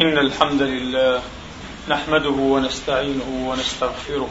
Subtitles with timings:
[0.00, 1.22] إن الحمد لله
[1.88, 4.28] نحمده ونستعينه ونستغفره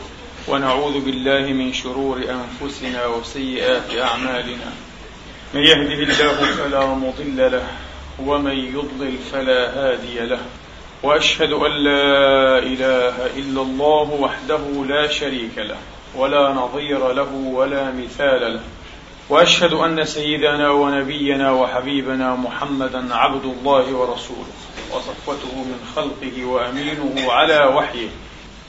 [0.47, 4.72] ونعوذ بالله من شرور أنفسنا وسيئات أعمالنا.
[5.53, 7.67] من يهده الله فلا مضل له
[8.25, 10.39] ومن يضلل فلا هادي له.
[11.03, 15.77] وأشهد أن لا إله إلا الله وحده لا شريك له
[16.15, 18.63] ولا نظير له ولا مثال له.
[19.29, 24.66] وأشهد أن سيدنا ونبينا وحبيبنا محمدا عبد الله ورسوله.
[24.93, 28.09] وصفوته من خلقه وأمينه على وحيه.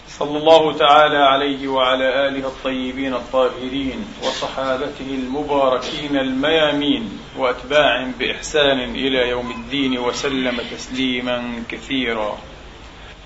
[0.09, 9.51] صلى الله تعالى عليه وعلى آله الطيبين الطاهرين وصحابته المباركين الميامين وأتباع بإحسان إلى يوم
[9.51, 12.39] الدين وسلم تسليما كثيرا.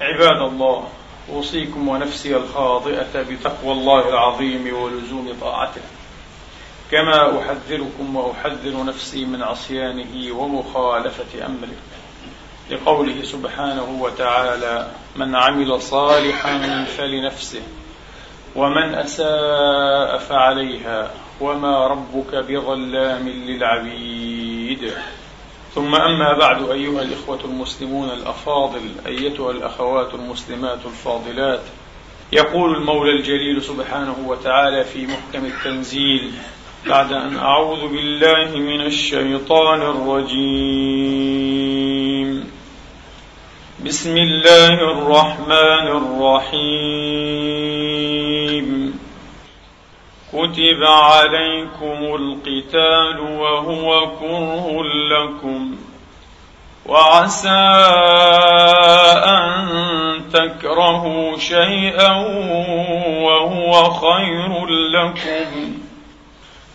[0.01, 0.89] عباد الله
[1.33, 5.83] أوصيكم ونفسي الخاطئة بتقوى الله العظيم ولزوم طاعته.
[6.91, 11.77] كما أحذركم وأحذر نفسي من عصيانه ومخالفة أمره.
[12.73, 17.63] لقوله سبحانه وتعالى من عمل صالحا فلنفسه
[18.57, 24.93] ومن أساء فعليها وما ربك بظلام للعبيد.
[25.75, 31.61] ثم أما بعد أيها الإخوة المسلمون الأفاضل أيتها الأخوات المسلمات الفاضلات
[32.33, 36.33] يقول المولى الجليل سبحانه وتعالى في محكم التنزيل
[36.87, 41.43] بعد أن أعوذ بالله من الشيطان الرجيم.
[43.87, 46.99] بسم الله الرحمن الرحيم.
[50.33, 55.77] كتب عليكم القتال وهو كره لكم.
[56.87, 57.49] وعسى
[59.27, 59.69] أن
[60.33, 62.13] تكرهوا شيئا
[63.23, 65.75] وهو خير لكم.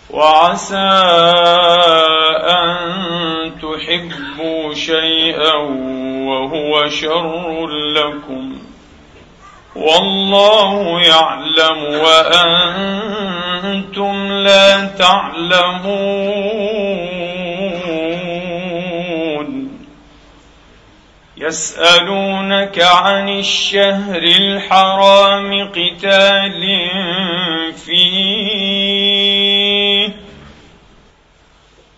[0.09, 0.91] وعسى
[2.47, 2.86] أن
[3.77, 5.55] تحبوا شيئا
[6.27, 8.57] وهو شر لكم
[9.75, 11.83] والله يعلم
[13.63, 16.37] وأنتم لا تعلمون
[21.37, 26.89] يسألونك عن الشهر الحرام قتال
[27.85, 28.56] فيه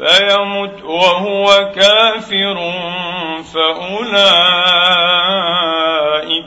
[0.00, 2.72] فيمت وهو كافر
[3.54, 4.20] فأولئك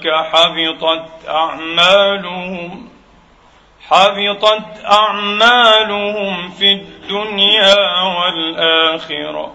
[0.09, 2.89] حبطت أعمالهم
[3.89, 9.53] حبطت أعمالهم في الدنيا والآخرة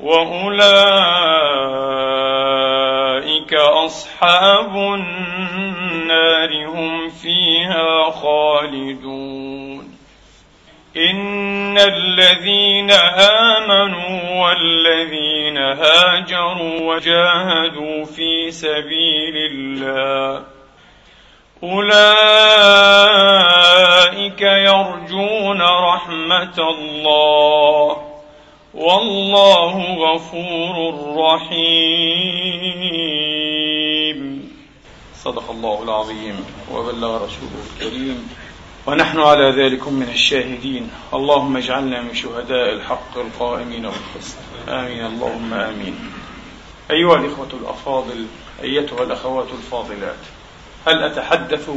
[0.00, 0.66] وأولئك
[3.54, 9.95] أصحاب النار هم فيها خالدون.
[10.96, 20.44] إن الذين آمنوا والذين هاجروا وجاهدوا في سبيل الله
[21.62, 22.02] أولئك
[24.42, 27.96] يرجون رحمة الله
[28.74, 30.76] والله غفور
[31.16, 32.56] رحيم.
[35.14, 38.45] صدق الله العظيم وبلغ رسوله الكريم.
[38.86, 40.90] ونحن على ذلك من الشاهدين.
[41.14, 44.36] اللهم اجعلنا من شهداء الحق القائمين بالقسط.
[44.68, 45.06] آمين.
[45.06, 46.12] اللهم آمين.
[46.90, 48.26] أيها الإخوة الأفاضل
[48.62, 50.22] أيتها الأخوات الفاضلات
[50.86, 51.70] هل أتحدث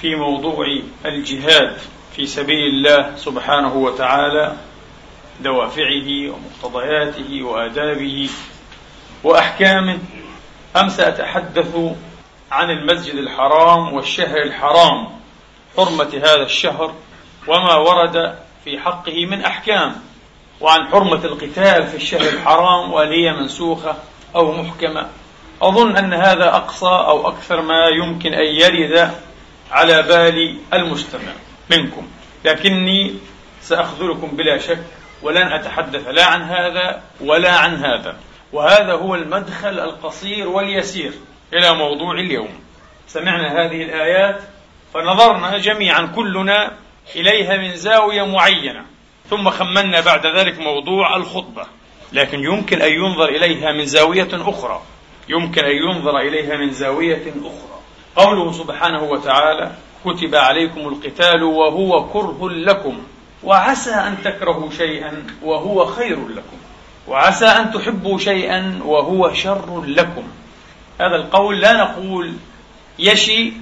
[0.00, 0.66] في موضوع
[1.06, 1.76] الجهاد
[2.16, 4.56] في سبيل الله سبحانه وتعالى
[5.40, 8.28] دوافعه ومقتضياته وآدابه
[9.24, 9.98] وأحكامه
[10.76, 11.76] أم سأتحدث
[12.52, 15.21] عن المسجد الحرام والشهر الحرام؟
[15.76, 16.94] حرمة هذا الشهر
[17.48, 19.96] وما ورد في حقه من أحكام
[20.60, 23.96] وعن حرمة القتال في الشهر الحرام وهل هي منسوخة
[24.34, 25.06] أو محكمة.
[25.62, 29.10] أظن أن هذا أقصى أو أكثر ما يمكن أن يرد
[29.70, 31.32] على بال المستمع
[31.70, 32.08] منكم.
[32.44, 33.14] لكني
[33.62, 34.84] سأخذلكم بلا شك
[35.22, 38.16] ولن أتحدث لا عن هذا ولا عن هذا.
[38.52, 41.12] وهذا هو المدخل القصير واليسير
[41.52, 42.60] إلى موضوع اليوم.
[43.06, 44.42] سمعنا هذه الآيات
[44.94, 46.72] فنظرنا جميعا كلنا
[47.16, 48.84] إليها من زاوية معينة
[49.30, 51.66] ثم خمنا بعد ذلك موضوع الخطبة.
[52.12, 54.82] لكن يمكن أن ينظر إليها من زاوية أخرى.
[55.28, 57.78] يمكن أن ينظر إليها من زاوية أخرى.
[58.16, 59.72] قوله سبحانه وتعالى
[60.04, 63.02] كتب عليكم القتال وهو كره لكم
[63.44, 66.56] وعسى أن تكرهوا شيئا وهو خير لكم
[67.08, 70.28] وعسى أن تحبوا شيئا وهو شر لكم.
[71.00, 72.32] هذا القول لا نقول
[72.98, 73.52] يشي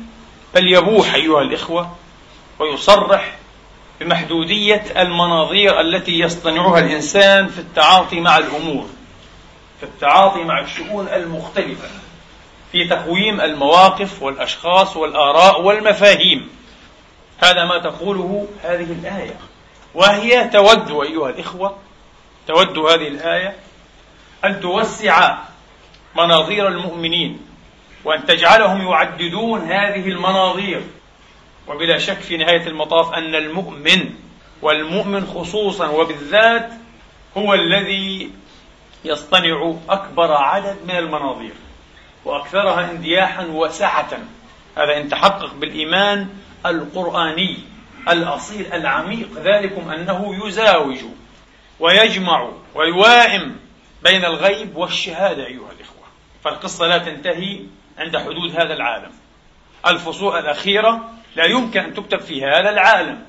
[0.54, 1.96] بل يبوح أيها الإخوة
[2.58, 3.36] ويصرح
[4.00, 8.86] بمحدودية المناظير التي يصطنعها الإنسان في التعاطي مع الأمور
[9.80, 11.88] في التعاطي مع الشؤون المختلفة
[12.72, 16.48] في تقويم المواقف والأشخاص والآراء والمفاهيم.
[17.38, 19.34] هذا ما تقوله هذه الآية.
[19.94, 21.76] وهي تود أيها الإخوة
[22.46, 23.56] تود هذه الآية
[24.44, 25.38] أن توسع
[26.16, 27.49] مناظير المؤمنين
[28.04, 30.82] وأن تجعلهم يعددون هذه المناظير.
[31.68, 34.14] وبلا شك في نهاية المطاف أن المؤمن
[34.62, 36.70] والمؤمن خصوصا وبالذات
[37.36, 38.30] هو الذي
[39.04, 41.52] يصطنع أكبر عدد من المناظير
[42.24, 44.18] وأكثرها اندياحا وسعة
[44.76, 46.28] هذا إن تحقق بالإيمان
[46.66, 47.58] القرآني
[48.08, 50.98] الأصيل العميق ذلكم أنه يزاوج
[51.80, 53.56] ويجمع ويوائم
[54.02, 56.04] بين الغيب والشهادة أيها الإخوة.
[56.44, 57.60] فالقصة لا تنتهي.
[58.00, 59.12] عند حدود هذا العالم.
[59.86, 63.22] الفصول الأخيرة لا يمكن أن تكتب في هذا العالم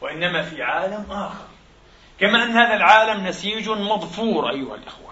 [0.00, 1.44] وإنما في عالم آخر.
[2.20, 5.10] كما أن هذا العالم نسيج مضفور أيها الإخوة.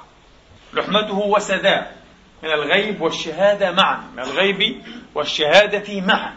[0.73, 1.97] لحمته وسداء
[2.43, 4.83] من الغيب والشهادة معا من الغيب
[5.15, 6.35] والشهادة معا.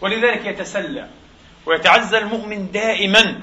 [0.00, 1.08] ولذلك يتسلى
[1.66, 3.40] ويتعزى المؤمن دائما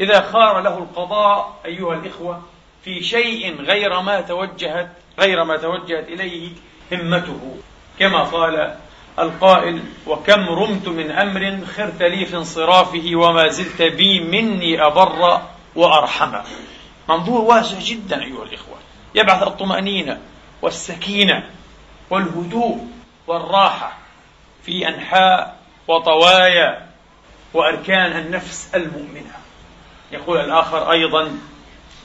[0.00, 2.42] إذا خار له القضاء أيها الإخوة
[2.84, 4.88] في شيء غير ما توجهت
[5.18, 6.50] غير ما توجهت إليه
[6.92, 7.56] همته.
[7.98, 8.76] كما قال
[9.18, 15.42] القائل وكم رمت من أمر خرت لي في انصرافه وما زلت بي مني أبر
[15.76, 16.32] وأرحم.
[17.08, 18.76] منظور واسع جدا أيها الإخوة.
[19.14, 20.20] يبعث الطمأنينة
[20.62, 21.50] والسكينة
[22.10, 22.86] والهدوء
[23.26, 23.98] والراحة
[24.62, 25.56] في أنحاء
[25.88, 26.86] وطوايا
[27.54, 29.36] وأركان النفس المؤمنة.
[30.12, 31.38] يقول الآخر أيضا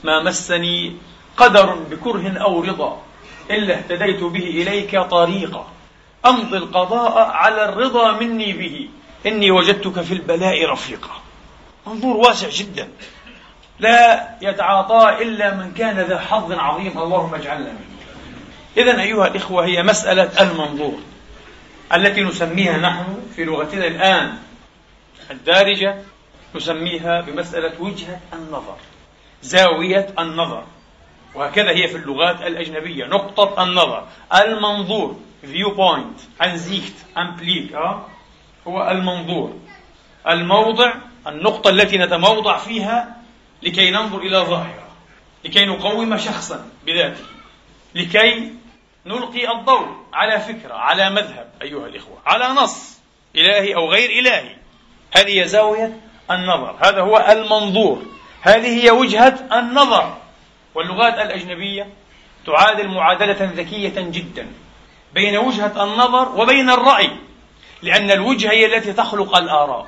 [0.04, 0.96] ما مسني
[1.36, 3.02] قدر بكره أو رضا
[3.50, 5.71] إلا اهتديت به إليك طريقا.
[6.26, 8.88] أمضي القضاء على الرضا مني به.
[9.26, 11.20] إني وجدتك في البلاء رفيقا.
[11.86, 12.88] منظور واسع جدا.
[13.80, 16.98] لا يتعاطى إلا من كان ذا حظ عظيم.
[16.98, 17.92] اللهم اجعلنا منه.
[18.76, 20.98] إذا أيها الإخوة هي مسألة المنظور
[21.94, 23.04] التي نسميها نحن
[23.36, 24.38] في لغتنا الآن
[25.30, 26.02] الدارجة
[26.54, 28.76] نسميها بمسألة وجهة النظر
[29.42, 30.64] زاوية النظر.
[31.34, 35.16] وهكذا هي في اللغات الأجنبية نقطة النظر المنظور.
[35.42, 38.06] View point Ansicht Anblick أه؟
[38.66, 39.58] هو المنظور
[40.28, 40.94] الموضع
[41.26, 43.16] النقطة التي نتموضع فيها
[43.62, 44.88] لكي ننظر إلى ظاهرة
[45.44, 47.24] لكي نقوم شخصا بذاته
[47.94, 48.52] لكي
[49.06, 52.98] نلقي الضوء على فكرة على مذهب أيها الإخوة على نص
[53.36, 54.56] إلهي أو غير إلهي
[55.16, 56.00] هذه زاوية
[56.30, 58.02] النظر هذا هو المنظور
[58.42, 60.16] هذه هي وجهة النظر
[60.74, 61.88] واللغات الأجنبية
[62.46, 64.46] تعادل معادلة ذكية جدا
[65.14, 67.10] بين وجهة النظر وبين الرأي
[67.82, 69.86] لأن الوجهة هي التي تخلق الآراء.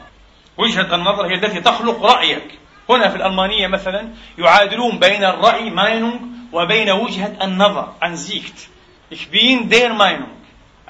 [0.59, 2.59] وجهة النظر هي التي تخلق رأيك.
[2.91, 6.19] هنا في الألمانية مثلا يعادلون بين الرأي ماينونغ
[6.53, 7.93] وبين وجهة النظر.
[8.03, 8.69] أنزيكت.
[9.11, 10.35] Ich bin der Meinung.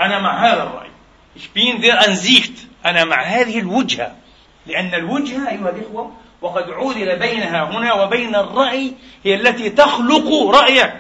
[0.01, 0.91] أنا مع هذا الرأي.
[1.37, 2.67] Ich bin der Ansicht.
[2.87, 4.17] أنا مع هذه الوجهة.
[4.67, 6.13] لأن الوجهة أيها الإخوة
[6.43, 8.93] وقد عودل بينها هنا وبين الرأي
[9.25, 10.95] هي التي تخلق رأيك.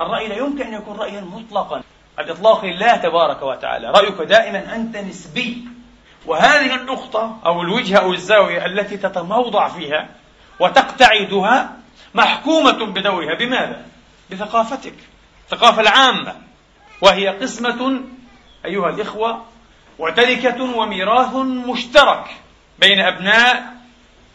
[0.00, 1.82] الرأي لا يمكن أن يكون رأيا مطلقا.
[2.18, 3.90] الإطلاق لله تبارك وتعالى.
[3.90, 5.68] رأيك دائما أنت نسبي.
[6.26, 10.08] وهذه النقطة أو الوجهة أو الزاوية التي تتموضع فيها
[10.60, 11.76] وتقتعدها
[12.14, 13.34] محكومة بدورها.
[13.34, 13.86] بماذا؟
[14.30, 14.94] بثقافتك.
[15.44, 16.34] الثقافة العامة.
[17.00, 18.00] وهي قسمة
[18.64, 19.44] أيها الإخوة
[19.98, 22.26] وتركة وميراث مشترك
[22.78, 23.74] بين أبناء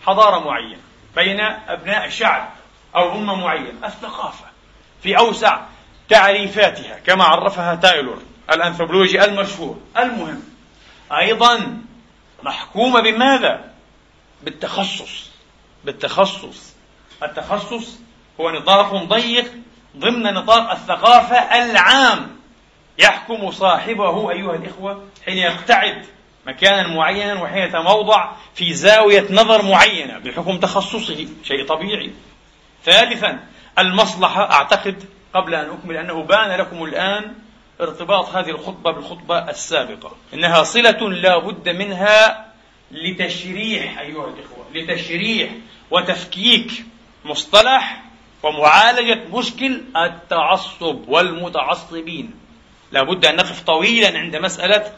[0.06, 0.82] حضارة معينة
[1.16, 2.50] بين أبناء شعب
[2.96, 3.86] أو أمة معينة.
[3.86, 4.46] الثقافة
[5.04, 5.62] في أوسع
[6.12, 9.80] تعريفاتها كما عرفها تايلور الأنثروبولوجي المشهور.
[9.98, 10.44] المهم
[11.12, 11.82] أيضا
[12.44, 13.72] محكومة بماذا؟
[14.44, 15.30] بالتخصص.
[15.86, 16.74] بالتخصص.
[17.24, 18.00] التخصص
[18.42, 19.52] هو نطاق ضيق
[19.98, 22.38] ضمن نطاق الثقافة العام
[22.98, 26.06] يحكم صاحبه أيها الإخوة حين يقتعد
[26.48, 32.12] مكانا معينا وحين يتموضع في زاوية نظر معينة بحكم تخصصه شيء طبيعي.
[32.86, 33.40] ثالثا
[33.80, 37.34] المصلحة أعتقد قبل أن أكمل أنه بان لكم الآن
[37.82, 40.16] ارتباط هذه الخطبة بالخطبة السابقة.
[40.34, 42.46] إنها صلة لا بد منها
[42.92, 45.50] لتشريح أيها الإخوة لتشريح
[45.92, 46.86] وتفكيك
[47.26, 48.04] مصطلح
[48.44, 52.34] ومعالجة مشكل التعصب والمتعصبين.
[52.92, 54.94] لا بد أن نقف طويلا عند مسألة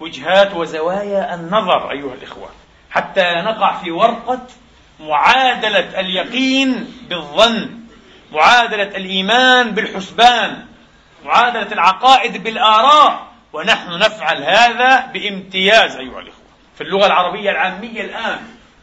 [0.00, 2.48] وجهات وزوايا النظر أيها الإخوة
[2.90, 4.46] حتى نقع في ورطة
[5.00, 7.85] معادلة اليقين بالظن.
[8.32, 10.64] معادلة الإيمان بالحسبان
[11.24, 13.26] معادلة العقائد بالآراء.
[13.52, 16.46] ونحن نفعل هذا بامتياز أيها الإخوة.
[16.74, 18.38] في اللغة العربية العامية الآن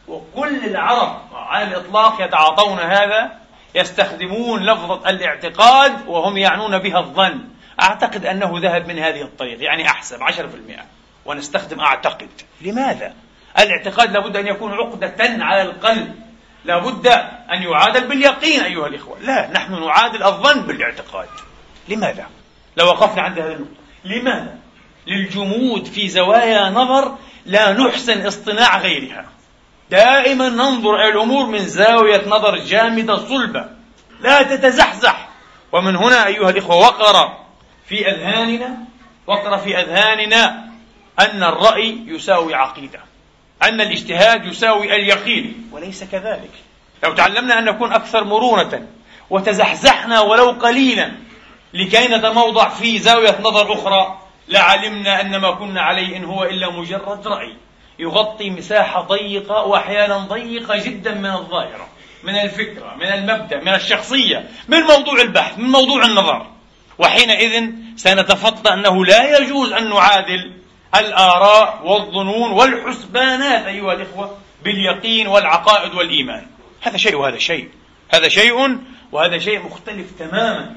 [0.08, 3.32] وكل العرب على الإطلاق يتعاطون هذا
[3.74, 7.40] يستخدمون لفظة الاعتقاد وهم يعنون بها الظن.
[7.82, 10.82] أعتقد أنه ذهب من هذه الطريق يعني أحسب عشرة في المئة
[11.24, 12.30] ونستخدم أعتقد.
[12.60, 13.14] لماذا؟
[13.58, 16.23] الاعتقاد لابد أن يكون عقدة على القلب.
[16.64, 17.06] لابد
[17.52, 19.18] أن يعادل باليقين أيها الإخوة.
[19.20, 21.28] لا نحن نعادل الظن بالاعتقاد.
[21.88, 22.26] لماذا؟
[22.76, 23.84] لو وقفنا عند هذه النقطة.
[24.04, 24.58] لماذا؟
[25.06, 27.16] للجمود في زوايا نظر
[27.46, 29.26] لا نحسن اصطناع غيرها.
[29.90, 33.68] دائما ننظر إلى الأمور من زاوية نظر جامدة صلبة
[34.20, 35.28] لا تتزحزح.
[35.72, 37.36] ومن هنا أيها الإخوة وقر
[37.88, 38.76] في أذهاننا
[39.26, 40.68] وقر في أذهاننا
[41.20, 43.00] أن الرأي يساوي عقيدة.
[43.68, 45.68] أن الاجتهاد يساوي اليقين.
[45.72, 46.50] وليس كذلك.
[47.04, 48.86] لو تعلمنا أن نكون أكثر مرونة
[49.30, 51.12] وتزحزحنا ولو قليلا
[51.74, 54.18] لكي نتموضع في زاوية نظر أخرى
[54.48, 57.56] لعلمنا أن ما كنا عليه إن هو إلا مجرد رأي
[57.98, 61.88] يغطي مساحة ضيقة وأحيانا ضيقة جدا من الظاهرة
[62.24, 66.46] من الفكرة من المبدأ من الشخصية من موضوع البحث من موضوع النظر.
[66.98, 70.52] وحينئذ سنتفطن أنه لا يجوز أن نعادل
[70.96, 76.46] الآراء والظنون والحسبانات أيها الإخوة باليقين والعقائد والإيمان.
[76.82, 77.68] هذا شيء وهذا شيء.
[78.14, 78.78] هذا شيء
[79.12, 80.76] وهذا شيء مختلف تماما.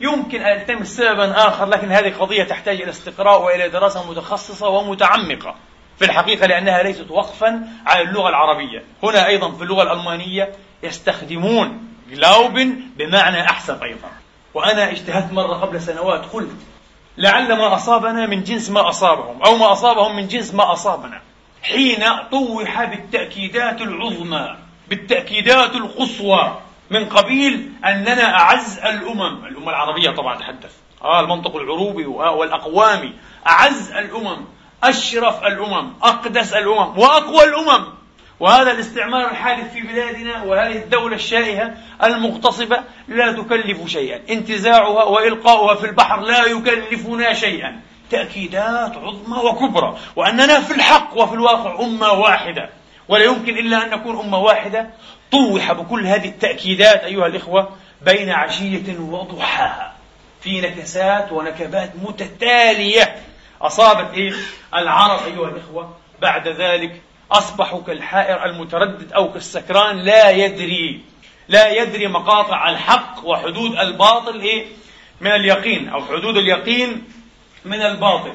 [0.00, 5.54] يمكن أن يلتمس سببا آخر لكن هذه قضية تحتاج إلى استقراء وإلى دراسة متخصصة ومتعمقة.
[5.98, 8.84] في الحقيقة لأنها ليست وقفا على اللغة العربية.
[9.02, 14.08] هنا أيضا في اللغة الألمانية يستخدمون جلاوبن بمعنى أحسن أيضا.
[14.54, 16.56] وأنا اجتهدت مرة قبل سنوات قلت
[17.18, 21.20] لعل ما أصابنا من جنس ما أصابهم أو ما أصابهم من جنس ما أصابنا.
[21.62, 24.56] حين طوح بالتأكيدات العظمى
[24.88, 26.58] بالتأكيدات القصوى
[26.90, 29.46] من قبيل أننا أعز الأمم.
[29.46, 30.72] الأمة العربية طبعا تحدث.
[31.04, 33.12] آه المنطق العروبي والأقوامي.
[33.46, 34.44] أعز الأمم
[34.84, 37.95] أشرف الأمم أقدس الأمم وأقوى الأمم.
[38.40, 41.74] وهذا الاستعمار الحادث في بلادنا وهذه الدولة الشائهة
[42.04, 44.20] المغتصبة لا تكلف شيئا.
[44.30, 47.80] انتزاعها وإلقاؤها في البحر لا يكلفنا شيئا.
[48.10, 52.70] تأكيدات عظمى وكبرى وأننا في الحق وفي الواقع أمة واحدة.
[53.08, 54.90] ولا يمكن إلا أن نكون أمة واحدة
[55.32, 57.70] طوح بكل هذه التأكيدات أيها الإخوة
[58.02, 59.94] بين عشية وضحاها.
[60.40, 63.16] في نكسات ونكبات متتالية
[63.62, 64.32] أصابت إيه؟
[64.74, 67.02] العرب أيها الإخوة بعد ذلك.
[67.32, 71.00] أصبحوا كالحائر المتردد أو كالسكران لا يدري
[71.48, 74.66] لا يدري مقاطع الحق وحدود الباطل إيه؟
[75.20, 77.04] من اليقين أو حدود اليقين
[77.64, 78.32] من الباطل.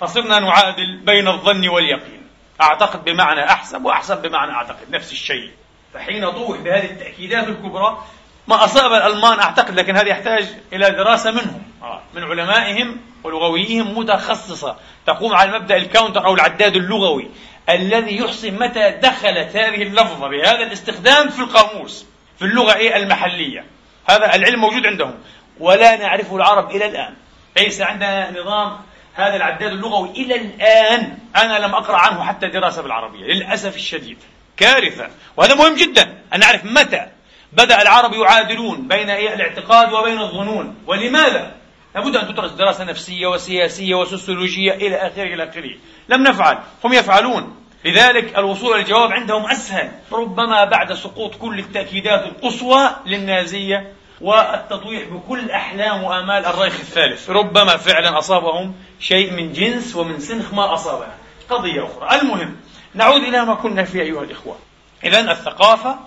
[0.00, 2.22] فصرنا نعادل بين الظن واليقين.
[2.60, 5.50] أعتقد بمعنى أحسب وأحسب بمعنى أعتقد نفس الشيء.
[5.94, 8.04] فحين طوح بهذه التأكيدات الكبرى
[8.48, 11.62] ما أصاب الألمان أعتقد لكن هذا يحتاج إلى دراسة منهم.
[11.82, 14.76] آه، من علمائهم ولغويهم متخصصة.
[15.06, 17.30] تقوم على مبدأ الكاونتر أو العداد اللغوي.
[17.68, 22.06] الذي يحصي متى دخلت هذه اللفظة بهذا الاستخدام في القاموس
[22.38, 23.64] في اللغة إيه؟ المحلية.
[24.10, 25.14] هذا العلم موجود عندهم.
[25.60, 27.14] ولا نعرفه العرب إلى الآن.
[27.56, 28.80] ليس عندنا نظام
[29.14, 31.18] هذا العداد اللغوي إلى الآن.
[31.36, 34.18] أنا لم أقرأ عنه حتى دراسة بالعربية للأسف الشديد.
[34.56, 35.08] كارثة.
[35.36, 36.18] وهذا مهم جدا.
[36.34, 37.06] أن نعرف متى
[37.52, 40.76] بدأ العرب يعادلون بين الاعتقاد وبين الظنون.
[40.86, 41.52] ولماذا؟
[41.94, 45.76] لابد أن تدرس دراسة نفسية وسياسية وسوسيولوجية إلى آخره إلى آخره.
[46.08, 47.56] لم نفعل هم يفعلون.
[47.84, 49.90] لذلك الوصول إلى الجواب عندهم أسهل.
[50.12, 57.30] ربما بعد سقوط كل التأكيدات القصوى للنازية والتطويح بكل أحلام وآمال الريخ الثالث.
[57.30, 61.14] ربما فعلا أصابهم شيء من جنس ومن سنخ ما أصابنا
[61.50, 62.20] قضية أخرى.
[62.20, 62.56] المهم
[62.94, 64.58] نعود إلى ما كنا فيه أيها الإخوة.
[65.04, 65.98] إذا الثقافة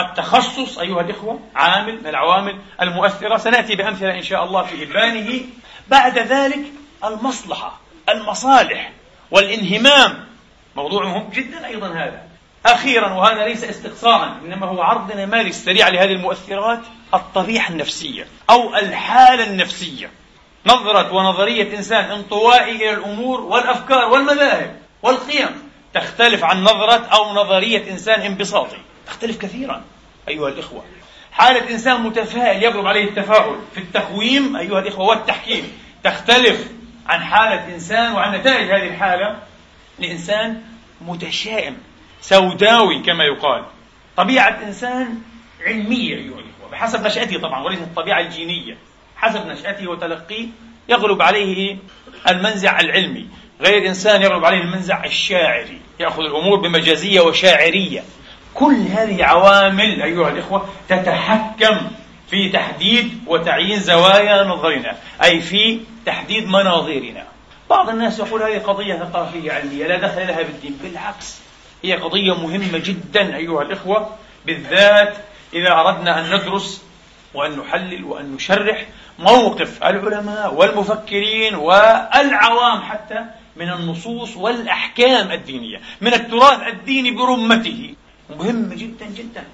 [0.00, 3.36] التخصص أيها الإخوة عامل من العوامل المؤثرة.
[3.36, 5.40] سنأتي بأمثلة إن شاء الله في إبانه
[5.88, 6.72] بعد ذلك
[7.04, 8.92] المصلحة المصالح
[9.30, 10.26] والانهمام.
[10.76, 12.22] موضوع مهم جدا أيضا هذا.
[12.66, 16.80] أخيرا وهذا ليس استقصاء إنما هو عرض نماذج سريع لهذه المؤثرات
[17.14, 20.10] الطريحة النفسية أو الحالة النفسية.
[20.66, 28.20] نظرة ونظرية إنسان انطوائي إلى الأمور والأفكار والمذاهب والقيم تختلف عن نظرة أو نظرية إنسان
[28.20, 28.76] انبساطي.
[29.10, 29.82] تختلف كثيرا
[30.28, 30.84] أيها الإخوة.
[31.32, 35.72] حالة إنسان متفائل يغلب عليه التفاؤل في التقويم أيها الإخوة والتحكيم.
[36.04, 36.68] تختلف
[37.06, 39.38] عن حالة إنسان وعن نتائج هذه الحالة.
[39.98, 40.62] لإنسان
[41.00, 41.76] متشائم
[42.20, 43.64] سوداوي كما يقال.
[44.16, 45.18] طبيعة إنسان
[45.66, 48.76] علمية أيها الإخوة بحسب نشأته طبعا وليست الطبيعة الجينية.
[49.16, 50.46] حسب نشأته وتلقيه
[50.88, 51.76] يغلب عليه
[52.28, 53.28] المنزع العلمي.
[53.60, 58.04] غير إنسان يغلب عليه المنزع الشاعري يأخذ الأمور بمجازية وشاعرية.
[58.60, 61.90] كل هذه عوامل أيها الإخوة تتحكم
[62.30, 67.24] في تحديد وتعيين زوايا نظرنا أي في تحديد مناظيرنا
[67.70, 71.36] بعض الناس يقول هذه قضية ثقافية علمية لا دخل لها بالدين بالعكس
[71.84, 74.10] هي قضية مهمة جدا أيها الإخوة
[74.46, 75.16] بالذات
[75.54, 76.82] إذا أردنا أن ندرس
[77.34, 78.86] وأن نحلل وأن نشرح
[79.18, 83.24] موقف العلماء والمفكرين والعوام حتى
[83.56, 87.94] من النصوص والأحكام الدينية من التراث الديني برمته.
[88.38, 89.44] مهمة جدا جدا.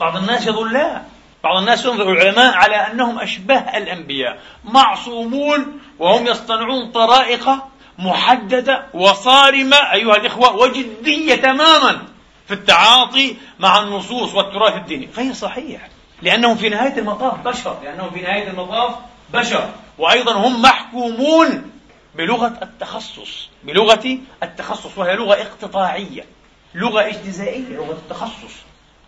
[0.00, 1.02] بعض الناس يظن لا.
[1.44, 7.50] بعض الناس ينظر العلماء على أنهم أشبه الأنبياء معصومون وهم يصطنعون طرائق
[7.98, 12.02] محددة وصارمة أيها الإخوة وجدية تماما
[12.48, 15.08] في التعاطي مع النصوص والتراث الديني.
[15.16, 15.88] غير صحيح
[16.22, 18.94] لأنهم في نهاية المطاف بشر لأنهم في نهاية المطاف
[19.32, 19.70] بشر.
[19.98, 21.70] وأيضا هم محكومون
[22.14, 26.24] بلغة التخصص بلغة التخصص وهي لغة اقتطاعية.
[26.74, 28.54] لغة اجتزائية لغة التخصص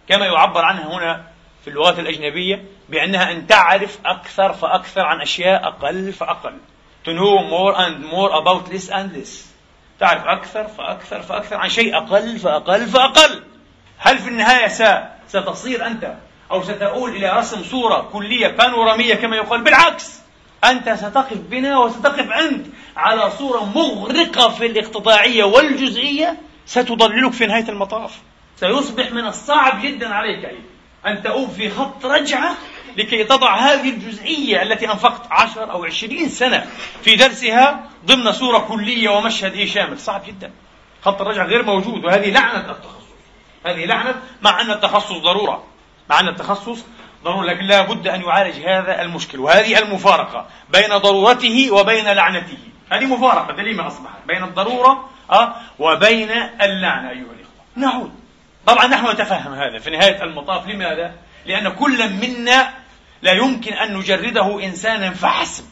[0.09, 1.25] كما يعبر عنها هنا
[1.65, 6.59] في اللغات الأجنبية بأنها أن تعرف أكثر فأكثر عن أشياء أقل فأقل.
[7.05, 9.47] To know more and more about this and this.
[10.01, 13.43] تعرف أكثر فأكثر فأكثر عن شيء أقل فأقل فأقل.
[13.99, 14.69] هل في النهاية
[15.29, 16.15] ستصير أنت
[16.51, 20.21] أو ستؤول إلى رسم صورة كلية بانورامية كما يقال؟ بالعكس
[20.65, 22.67] أنت ستقف بنا وستقف أنت
[22.97, 28.21] على صورة مغرقة في الاقتطاعية والجزئية ستضللك في نهاية المطاف.
[28.57, 30.51] سيصبح من الصعب جدا عليك
[31.07, 32.55] أن تؤوب في خط رجعة
[32.97, 36.67] لكي تضع هذه الجزئية التي أنفقت عشر أو عشرين سنة
[37.03, 40.53] في درسها ضمن صورة كلية ومشهد إيه شامل صعب جدا.
[41.03, 43.07] خط الرجعة غير موجود وهذه لعنة التخصص.
[43.67, 45.65] هذه لعنة مع أن التخصص ضرورة.
[46.11, 46.85] مع أن التخصص
[47.25, 52.59] ضرورة لكن لا بد أن يعالج هذا المشكل وهذه المفارقة بين ضرورته وبين لعنته.
[52.93, 57.63] هذه مفارقة دليل ما أصبحت بين الضرورة أه وبين اللعنة أيها الإخوة.
[57.77, 58.13] نعود.
[58.67, 60.69] طبعا نحن نتفهم هذا في نهاية المطاف.
[60.69, 61.15] لماذا؟
[61.47, 62.71] لأن كل منا
[63.23, 65.65] لا يمكن أن نجرده إنسانا فحسب.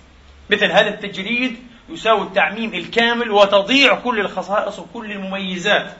[0.51, 1.57] مثل هذا التجريد
[1.89, 5.97] يساوي التعميم الكامل وتضيع كل الخصائص وكل المميزات.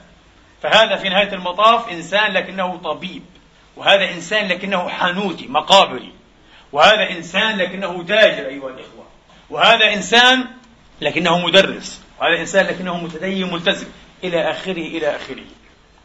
[0.63, 3.23] فهذا في نهاية المطاف إنسان لكنه طبيب
[3.75, 6.13] وهذا إنسان لكنه حانوتي مقابري.
[6.71, 9.05] وهذا إنسان لكنه تاجر أيها الإخوة.
[9.49, 10.45] وهذا إنسان
[11.01, 12.01] لكنه مدرس.
[12.21, 13.87] وهذا إنسان لكنه متدين ملتزم.
[14.23, 15.43] إلى آخره إلى آخره.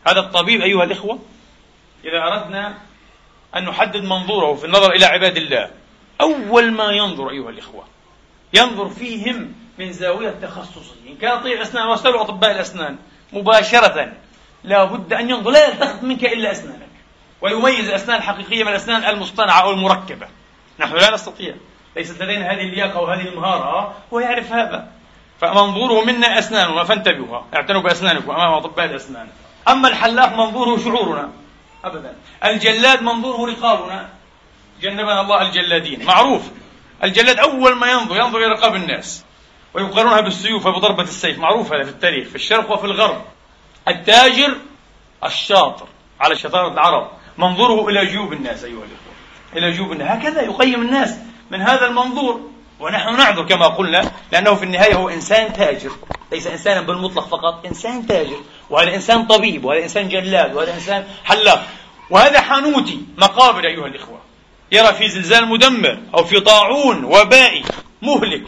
[0.06, 1.18] هذا الطبيب أيها الإخوة
[2.04, 2.74] إذا أردنا
[3.56, 5.70] أن نحدد منظوره في النظر إلى عباد الله
[6.20, 7.84] أول ما ينظر أيها الإخوة
[8.54, 10.94] ينظر فيهم من زاوية تخصصه.
[11.08, 12.96] إن كان طبيب أسنان وأستاذ أطباء الأسنان
[13.32, 14.12] مباشرة
[14.64, 15.50] لا بد أن ينظر.
[15.50, 16.88] لا يلتقط منك إلا أسنانك.
[17.40, 20.28] ويميز الأسنان الحقيقية من الأسنان المصطنعة أو المركبة.
[20.78, 21.54] نحن لا نستطيع.
[21.96, 24.95] ليست لدينا هذه اللياقة وهذه المهارة هو يعرف هذا.
[25.40, 29.28] فمنظوره منا أسناننا فانتبهوا اعتنوا بأسنانكم أمام أطباء الأسنان.
[29.68, 31.30] أما الحلاق منظوره شعورنا
[31.84, 32.14] أبدا.
[32.44, 34.08] الجلاد منظوره رقابنا.
[34.82, 36.42] جنبنا الله الجلادين معروف.
[37.04, 39.24] الجلاد أول ما ينظر ينظر إلى رقاب الناس.
[39.74, 43.22] ويقارنها بالسيوف وبضربة السيف معروف هذا في التاريخ في الشرق وفي الغرب.
[43.88, 44.56] التاجر
[45.24, 45.86] الشاطر
[46.20, 47.10] على شطارة العرب.
[47.38, 49.12] منظوره إلى جيوب الناس أيها الأخوة.
[49.56, 50.10] إلى جيوب الناس.
[50.10, 51.14] هكذا يقيم الناس
[51.50, 52.40] من هذا المنظور.
[52.80, 55.90] ونحن نعذر كما قلنا لأنه في النهاية هو إنسان تاجر
[56.32, 61.66] ليس إنسانا بالمطلق فقط إنسان تاجر وهذا إنسان طبيب وهذا إنسان جلاد وهذا إنسان حلاق
[62.10, 64.18] وهذا حانوتي مقابر أيها الإخوة.
[64.72, 67.64] يرى في زلزال مدمر أو في طاعون وبائي
[68.02, 68.44] مهلك.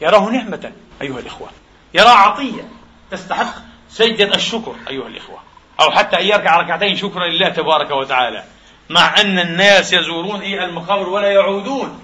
[0.00, 1.48] يراه نعمة أيها الإخوة.
[1.94, 2.68] يرى عطية
[3.10, 3.54] تستحق
[3.88, 5.38] سجدة الشكر أيها الإخوة.
[5.80, 8.44] أو حتى أن يركع ركعتين شكرا لله تبارك وتعالى.
[8.90, 12.00] مع أن الناس يزورون إيه المقابر ولا يعودون.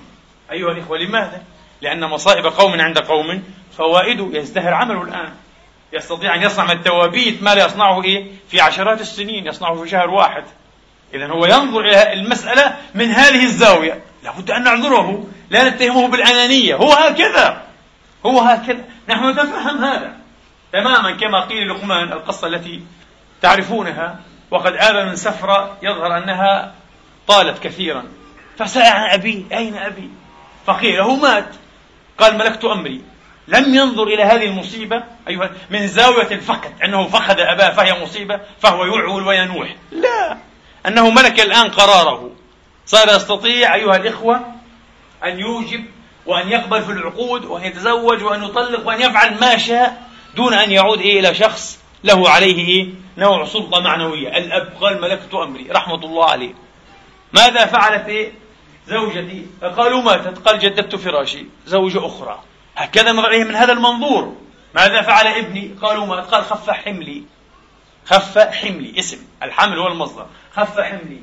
[0.53, 1.43] أيها الإخوة لماذا؟
[1.81, 3.43] لأن مصائب قوم عند قوم
[3.79, 5.33] فوائده يزدهر عمله الآن.
[5.93, 10.11] يستطيع أن يصنع من التوابيت ما لا يصنعه إيه؟ في عشرات السنين يصنعه في شهر
[10.11, 10.45] واحد.
[11.15, 14.03] إذا هو ينظر إلى المسألة من هذه الزاوية.
[14.23, 16.75] لابد أن نعذره لا نتهمه بالأنانية.
[16.75, 17.63] هو هكذا.
[18.27, 18.85] هو هكذا.
[19.09, 20.17] نحن نتفهم هذا
[20.73, 22.83] تماما كما قيل لقمان القصة التي
[23.43, 24.19] تعرفونها
[24.51, 26.75] وقد آب من سفرة يظهر أنها
[27.27, 28.05] طالت كثيرا.
[28.59, 30.11] فسأل عن أبيه أين أبي؟
[30.67, 31.49] فقيل له مات.
[32.19, 33.01] قال ملكت أمري.
[33.49, 38.85] لم ينظر إلى هذه المصيبة أيها من زاوية الفقد أنه فقد أباه فهي مصيبة فهو
[38.85, 39.77] يعول وينوح.
[39.93, 40.37] لا
[40.87, 42.31] أنه ملك الآن قراره.
[42.87, 44.41] صار يستطيع أيها الإخوة
[45.25, 45.85] أن يوجب
[46.27, 50.03] وأن يقبل في العقود وأن يتزوج وأن يطلق وأن يفعل ما شاء
[50.37, 54.29] دون أن يعود إيه إلى شخص له عليه إيه نوع سلطة معنوية.
[54.29, 56.55] الأب قال ملكت أمري رحمة الله عليه.
[57.33, 58.33] ماذا فعلت؟ إيه
[58.89, 59.47] زوجتي
[59.77, 62.41] قالوا ماتت قال جددت فراشي زوجة أخرى.
[62.77, 64.37] هكذا نظر من هذا المنظور.
[64.75, 66.25] ماذا فعل ابني؟ قالوا مات.
[66.27, 67.23] قال خف حملي.
[68.05, 68.99] خف حملي.
[68.99, 69.19] اسم.
[69.43, 70.27] الحمل هو المصدر.
[70.57, 71.21] خف حملي.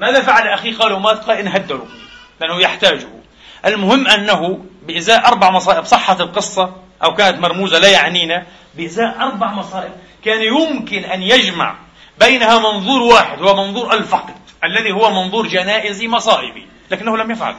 [0.00, 1.24] ماذا فعل أخي؟ قالوا مات.
[1.24, 1.86] قال انهدروا
[2.40, 3.08] لأنه يحتاجه.
[3.66, 9.92] المهم أنه بإزاء أربع مصائب صحت القصة أو كانت مرموزة لا يعنينا بإزاء أربع مصائب
[10.24, 11.76] كان يمكن أن يجمع
[12.18, 14.34] بينها منظور واحد هو منظور الفقد.
[14.64, 17.54] الذي هو منظور جنائزي مصائبي لكنه لم يفعل.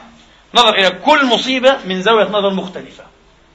[0.54, 3.04] نظر إلى كل مصيبة من زاوية نظر مختلفة.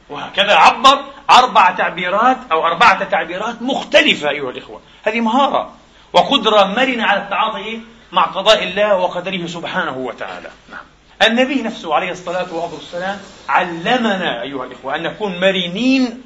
[0.10, 4.82] وهكذا عبر أربع تعبيرات أو أربعة تعبيرات مختلفة أيها الإخوة.
[5.04, 5.74] هذه مهارة
[6.14, 7.82] وقدرة مرنة على التعاطي
[8.12, 10.50] مع قضاء الله وقدره سبحانه وتعالى.
[10.70, 10.86] نعم.
[11.30, 16.22] النبي نفسه عليه الصلاة والسلام علمنا أيها الإخوة أن نكون مرنين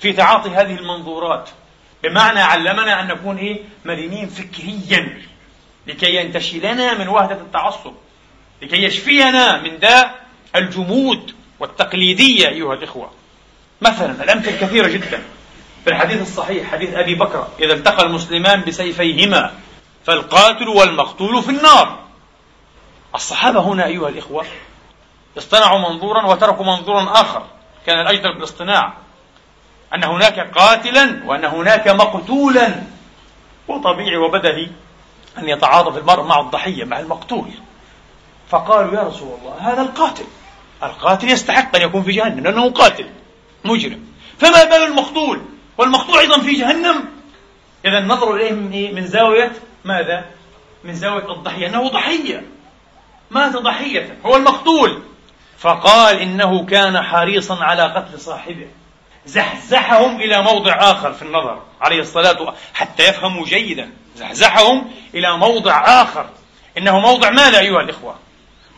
[0.00, 1.48] في تعاطي هذه المنظورات.
[2.02, 5.22] بمعنى علمنا أن نكون إيه؟ مرنين فكريا.
[5.86, 7.92] لكي ينتشي لنا من وهدة التعصب
[8.62, 10.22] لكي يشفينا من داء
[10.56, 13.10] الجمود والتقليدية أيها الإخوة.
[13.80, 15.22] مثلا الأمثلة كثيرة جدا.
[15.84, 19.52] في الحديث الصحيح حديث أبي بكر إذا التقى المسلمان بسيفيهما
[20.04, 21.98] فالقاتل والمقتول في النار.
[23.14, 24.46] الصحابة هنا أيها الإخوة
[25.38, 27.46] اصطنعوا منظورا وتركوا منظورا آخر.
[27.86, 28.92] كان الأجدر بالاصطناع
[29.94, 32.82] أن هناك قاتلا وأن هناك مقتولا.
[33.68, 34.68] وطبيعي وبدهي.
[35.38, 37.50] أن يتعاطف المرء مع الضحية مع المقتول.
[38.48, 40.24] فقالوا يا رسول الله هذا القاتل.
[40.82, 43.06] القاتل يستحق أن يكون في جهنم لأنه قاتل
[43.64, 44.06] مجرم.
[44.38, 45.42] فما بال المقتول؟
[45.78, 47.04] والمقتول أيضا في جهنم.
[47.84, 49.52] إذا نظروا إليه من, إيه؟ من زاوية
[49.84, 50.24] ماذا؟
[50.84, 52.46] من زاوية الضحية أنه ضحية.
[53.30, 55.02] مات ضحية هو المقتول.
[55.58, 58.66] فقال إنه كان حريصا على قتل صاحبه.
[59.26, 63.90] زحزحهم إلى موضع آخر في النظر عليه الصلاة حتى يفهموا جيدا.
[64.16, 66.26] زحزحهم إلى موضع آخر.
[66.78, 68.16] إنه موضع ماذا أيها الإخوة؟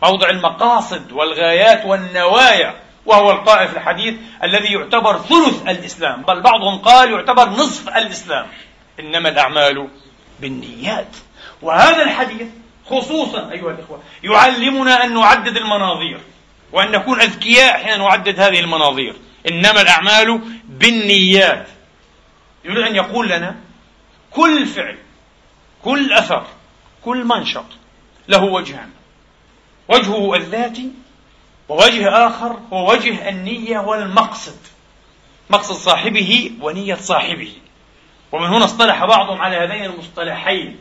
[0.02, 2.74] موضع المقاصد والغايات والنوايا
[3.07, 8.46] وهو القائل في الحديث الذي يعتبر ثلث الإسلام بل بعضهم قال يعتبر نصف الإسلام.
[9.00, 9.88] إنما الأعمال
[10.40, 11.16] بالنيات.
[11.62, 12.46] وهذا الحديث
[12.90, 16.20] خصوصا أيها الإخوة يعلمنا أن نعدد المناظير
[16.72, 19.14] وأن نكون أذكياء حين نعدد هذه المناظير.
[19.48, 21.68] إنما الأعمال بالنيات.
[22.64, 23.57] يريد أن يقول لنا
[24.30, 24.98] كل فعل
[25.85, 26.46] كل أثر
[27.04, 27.66] كل منشط
[28.28, 28.90] له وجهان.
[29.88, 30.90] وجهه الذاتي
[31.68, 34.59] ووجه آخر هو وجه النية والمقصد.
[35.50, 37.52] مقصد صاحبه ونية صاحبه.
[38.33, 40.76] ومن هنا اصطلح بعضهم على هذين المصطلحين.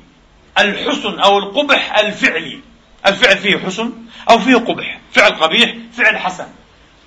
[0.58, 2.60] الحسن أو القبح الفعلي.
[3.06, 3.94] الفعل فيه حسن
[4.30, 5.00] أو فيه قبح.
[5.12, 6.48] فعل قبيح فعل حسن.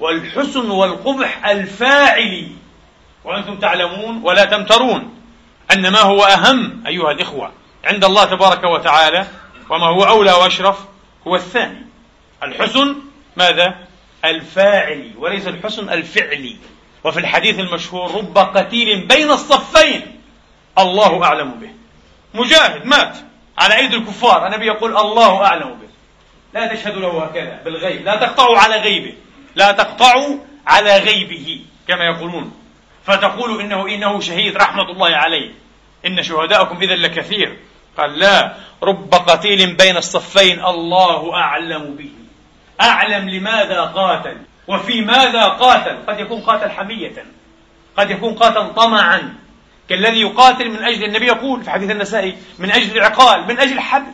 [0.00, 2.48] والحسن والقبح الفاعلي
[3.24, 5.14] وأنتم تعلمون ولا تمترون
[5.72, 7.52] أن ما هو أهم أيها الإخوة
[7.84, 9.26] عند الله تبارك وتعالى
[9.70, 10.78] وما هو أولى وأشرف
[11.26, 11.86] هو الثاني.
[12.42, 12.96] الحسن
[13.36, 13.74] ماذا؟
[14.24, 16.56] الفاعلي وليس الحسن الفعلي
[17.04, 20.20] وفي الحديث المشهور رب قتيل بين الصفين.
[20.78, 21.70] الله أعلم به.
[22.34, 23.16] مجاهد مات
[23.58, 24.46] على أيدي الكفار.
[24.46, 25.88] النبي يقول الله أعلم به.
[26.54, 28.04] لا تشهدوا له هكذا بالغيب.
[28.04, 29.12] لا تقطعوا على غيبه.
[29.56, 32.52] لا تقطعوا على غيبه كما يقولون.
[33.04, 35.50] فتقول إنه إنه شهيد رحمة الله عليه.
[36.06, 37.58] إن شهداءكم إذا لكثير.
[37.98, 42.10] قال لا رب قتيل بين الصفين الله أعلم به.
[42.80, 44.36] أعلم لماذا قاتل
[44.68, 45.96] وفي ماذا قاتل.
[46.06, 47.24] قد يكون قاتل حمية
[47.96, 49.34] قد يكون قاتل طمعا.
[49.88, 54.12] كالذي يقاتل من أجل النبي يقول في حديث النسائي من أجل العقال من أجل حبل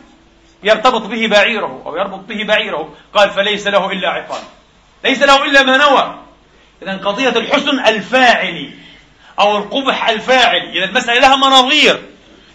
[0.63, 2.93] يرتبط به بعيره أو يربط به بعيره.
[3.13, 4.41] قال فليس له إلا عقال.
[5.03, 6.15] ليس له إلا ما نوى.
[6.81, 8.73] إذا قضية الحسن الفاعلي
[9.39, 12.01] أو القبح الفاعلي إذا المسألة لها مناظير.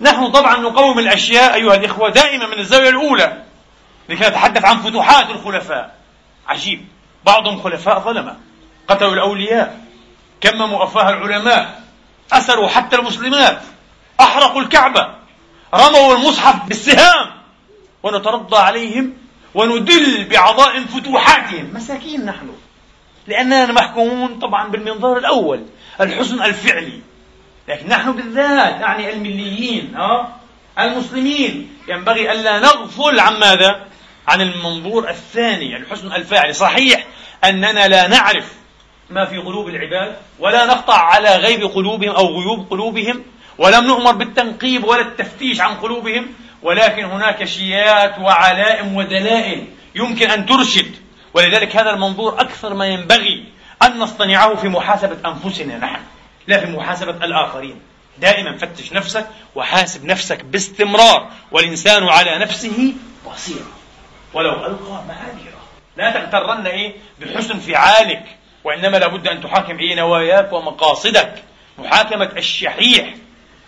[0.00, 3.42] نحن طبعا نقوم الأشياء أيها الإخوة دائما من الزاوية الأولى
[4.08, 5.94] لكي نتحدث عن فتوحات الخلفاء.
[6.48, 6.88] عجيب.
[7.24, 8.36] بعضهم خلفاء ظلمة.
[8.88, 9.80] قتلوا الأولياء.
[10.40, 11.82] كمموا أفواه العلماء.
[12.32, 13.62] أسروا حتى المسلمات.
[14.20, 15.14] أحرقوا الكعبة.
[15.74, 17.30] رموا المصحف بالسهام.
[18.02, 19.12] ونترضى عليهم
[19.58, 21.74] وندل بعظائم فتوحاتهم.
[21.74, 22.50] مساكين نحن.
[23.26, 25.64] لأننا محكومون طبعا بالمنظار الأول
[26.00, 27.00] الحسن الفعلي.
[27.68, 30.36] لكن نحن بالذات يعني المليين ها؟
[30.78, 31.70] المسلمين.
[31.88, 33.88] ينبغي ألا نغفل عن ماذا؟
[34.28, 37.06] عن المنظور الثاني الحسن الفاعلي صحيح
[37.44, 38.52] أننا لا نعرف
[39.10, 43.22] ما في قلوب العباد ولا نقطع على غيب قلوبهم أو غيوب قلوبهم
[43.58, 46.26] ولم نؤمر بالتنقيب ولا التفتيش عن قلوبهم
[46.62, 50.94] ولكن هناك شيات وعلائم ودلائل يمكن أن ترشد.
[51.34, 53.44] ولذلك هذا المنظور أكثر ما ينبغي
[53.82, 56.00] أن نصطنعه في محاسبة أنفسنا نحن
[56.46, 57.80] لا في محاسبة الآخرين.
[58.18, 62.92] دائما فتش نفسك وحاسب نفسك باستمرار والإنسان على نفسه
[63.26, 63.72] بصيرة
[64.34, 65.58] ولو ألقى معاذيره.
[65.96, 68.24] لا تغترن إيه بحسن فعالك
[68.64, 71.34] وإنما لابد أن تحاكم إيه نواياك ومقاصدك.
[71.78, 73.14] محاكمة الشحيح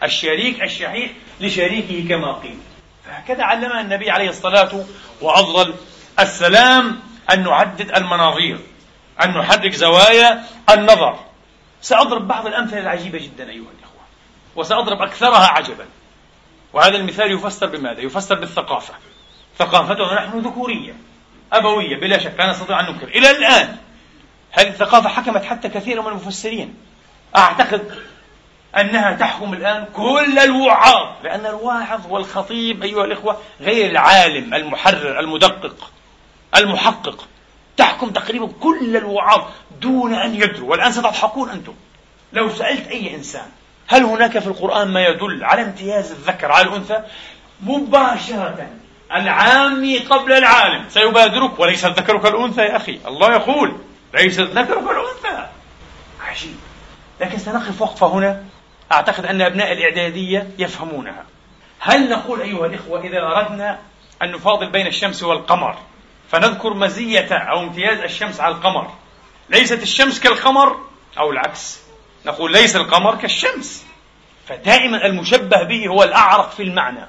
[0.03, 2.59] الشريك الشحيح لشريكه كما قيل.
[3.04, 4.84] فهكذا علمنا النبي عليه الصلاة
[5.20, 5.74] وأفضل
[6.18, 7.00] السلام
[7.32, 8.58] أن نعدد المناظير
[9.22, 11.18] أن نحرك زوايا النظر.
[11.82, 14.00] سأضرب بعض الأمثلة العجيبة جدا أيها الإخوة
[14.56, 15.86] وسأضرب أكثرها عجبا.
[16.72, 18.94] وهذا المثال يفسر بماذا؟ يفسر بالثقافة.
[19.58, 20.94] ثقافتنا نحن ذكورية
[21.52, 23.08] أبوية بلا شك لا نستطيع أن ننكر.
[23.08, 23.76] إلى الآن
[24.50, 26.74] هذه الثقافة حكمت حتى كثير من المفسرين.
[27.36, 27.98] أعتقد
[28.76, 31.06] أنها تحكم الآن كل الوعاظ.
[31.24, 35.90] لأن الواعظ والخطيب أيها الإخوة غير العالم المحرر المدقق
[36.56, 37.28] المحقق.
[37.76, 39.40] تحكم تقريبا كل الوعاظ
[39.80, 40.70] دون أن يدروا.
[40.70, 41.74] والآن ستضحكون أنتم.
[42.33, 43.46] لو سألت أي إنسان
[43.87, 47.02] هل هناك في القرآن ما يدل على امتياز الذكر على الأنثى؟
[47.62, 48.68] مباشرة
[49.14, 50.85] العامي قبل العالم.
[50.88, 53.00] سيبادرك وليس الذكر كالأنثى يا أخي.
[53.06, 53.76] الله يقول
[54.14, 55.46] ليس الذكر كالأنثى.
[56.20, 56.56] عجيب.
[57.20, 58.44] لكن سنقف وقفة هنا.
[58.92, 61.24] أعتقد أن أبناء الإعدادية يفهمونها.
[61.79, 63.79] هل نقول أيها الإخوة إذا أردنا
[64.22, 65.76] أن نفاضل بين الشمس والقمر
[66.31, 68.90] فنذكر مزية أو امتياز الشمس على القمر
[69.50, 70.76] ليست الشمس كالقمر
[71.18, 71.81] أو العكس
[72.26, 73.85] نقول ليس القمر كالشمس.
[74.48, 77.07] فدائما المشبه به هو الأعرق في المعنى.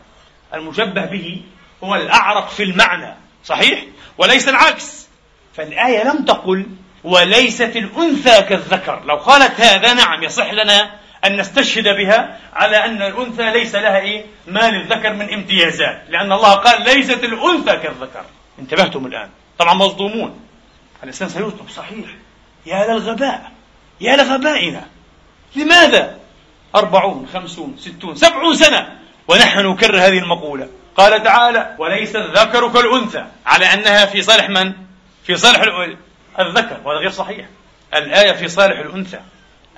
[0.53, 1.41] المشبه به
[1.83, 3.15] هو الأعرق في المعنى
[3.45, 3.83] صحيح؟
[4.17, 5.07] وليس العكس.
[5.53, 6.65] فالآية لم تقل
[7.03, 9.03] وليست الأنثى كالذكر.
[9.05, 14.25] لو قالت هذا نعم يصح لنا أن نستشهد بها على أن الأنثى ليس لها إيه؟
[14.47, 16.03] ما للذكر من امتيازات.
[16.09, 18.25] لأن الله قال ليست الأنثى كالذكر.
[18.59, 19.29] انتبهتم الآن.
[19.57, 20.39] طبعا مصدومون
[21.03, 22.05] الإنسان سيصدم صحيح.
[22.65, 23.51] يا للغباء.
[24.01, 24.85] يا لغبائنا.
[25.55, 26.17] لماذا؟
[26.75, 28.99] أربعون خمسون ستون سبعون سنة.
[29.27, 30.69] ونحن نكرر هذه المقولة.
[30.95, 34.73] قال تعالى وليس الذكر كالأنثى على أنها في صالح من؟
[35.23, 35.61] في صالح
[36.39, 36.81] الذكر.
[36.85, 37.45] وهذا غير صحيح.
[37.93, 39.19] الآية في صالح الأنثى.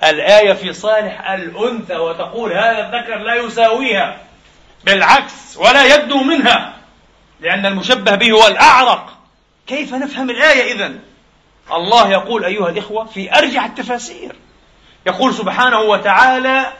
[0.02, 4.16] الآية في صالح الأنثى وتقول هذا الذكر لا يساويها
[4.84, 6.74] بالعكس ولا يبدو منها
[7.40, 9.16] لأن المشبه به هو الأعرق.
[9.66, 10.98] كيف نفهم الآية إذن؟
[11.72, 14.36] الله يقول أيها الإخوة في أرجح التفاسير.
[15.06, 16.72] يقول سبحانه وتعالى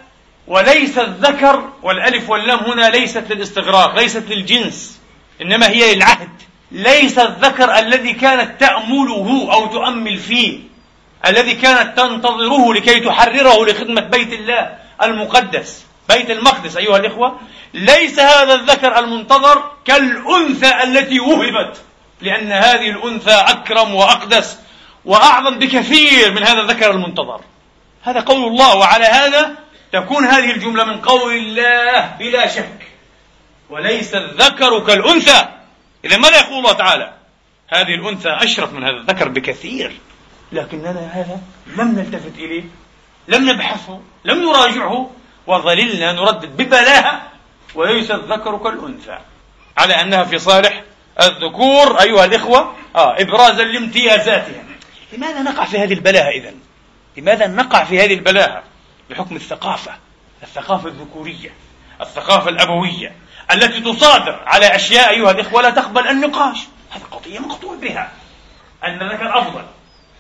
[0.46, 5.00] وليس الذكر والألف واللام هنا ليست للاستغراق ليست للجنس
[5.42, 6.28] إنما هي للعهد.
[6.72, 10.73] ليس الذكر الذي كانت تأمله أو تؤمل فيه.
[11.26, 17.40] الذي كانت تنتظره لكي تحرره لخدمة بيت الله المقدس بيت المقدس أيها الإخوة.
[17.74, 21.76] ليس هذا الذكر المنتظر كالأنثى التي وهبت
[22.20, 24.58] لأن هذه الأنثى أكرم وأقدس
[25.04, 27.40] وأعظم بكثير من هذا الذكر المنتظر.
[28.02, 29.54] هذا قول الله وعلى هذا
[29.92, 32.78] تكون هذه الجملة من قول الله بلا شك.
[33.70, 35.48] وليس الذكر كالأنثى.
[36.04, 37.12] إذا ماذا يقول الله تعالى؟
[37.68, 39.92] هذه الأنثى أشرف من هذا الذكر بكثير.
[40.52, 42.64] لكننا هذا لم نلتفت إليه
[43.28, 45.10] لم نبحثه لم نراجعه
[45.46, 47.22] وظللنا نردد ببلاهة
[47.74, 49.18] وليس الذكر كالأنثى
[49.78, 50.82] على أنها في صالح
[51.22, 54.64] الذكور أيها الإخوة آه إبرازا لامتيازاتها
[55.12, 56.54] لماذا نقع في هذه البلاهة إذن؟
[57.16, 58.62] لماذا نقع في هذه البلاهة؟
[59.10, 59.92] بحكم الثقافة
[60.42, 61.52] الثقافة الذكورية
[62.00, 63.12] الثقافة الأبوية
[63.52, 66.58] التي تصادر على أشياء أيها الإخوة لا تقبل النقاش
[66.90, 68.12] هذه قضية مقطوع بها
[68.84, 69.64] أن الذكر أفضل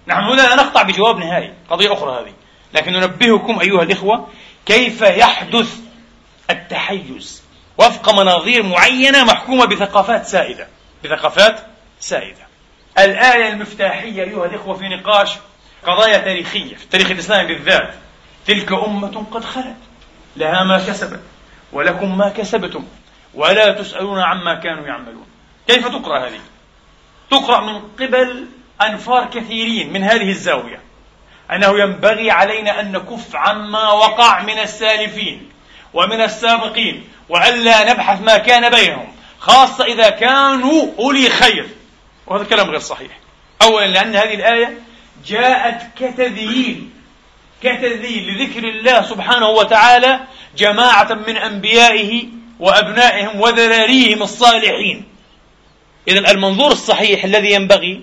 [0.06, 2.32] نحن هنا لا نقطع بجواب نهائي قضية أخرى هذه.
[2.74, 4.28] لكن ننبهكم أيها الإخوة
[4.66, 5.80] كيف يحدث
[6.50, 7.42] التحيز
[7.78, 10.68] وفق مناظير معينة محكومة بثقافات سائدة
[11.04, 11.60] بثقافات
[12.00, 12.46] سائدة.
[12.98, 15.30] الآية المفتاحية أيها الإخوة في نقاش
[15.86, 17.94] قضايا تاريخية في التاريخ الإسلامي بالذات.
[18.46, 19.76] تلك أمة قد خلت
[20.36, 21.20] لها ما كسبت
[21.72, 22.84] ولكم ما كسبتم
[23.34, 25.26] ولا تسألون عما كانوا يعملون.
[25.68, 26.40] كيف تقرأ هذه؟
[27.30, 28.46] تقرأ من قبل
[28.82, 30.80] أنفار كثيرين من هذه الزاوية.
[31.52, 35.48] أنه ينبغي علينا أن نكف عما وقع من السالفين
[35.94, 39.08] ومن السابقين وألا نبحث ما كان بينهم
[39.38, 41.68] خاصة إذا كانوا أولي خير.
[42.26, 43.10] وهذا كلام غير صحيح.
[43.62, 44.78] أولا لأن هذه الآية
[45.26, 46.88] جاءت كتذييل.
[47.62, 50.20] كتذييل لذكر الله سبحانه وتعالى
[50.56, 52.24] جماعة من أنبيائه
[52.60, 55.04] وأبنائهم وذراريهم الصالحين.
[56.08, 58.02] إذا المنظور الصحيح الذي ينبغي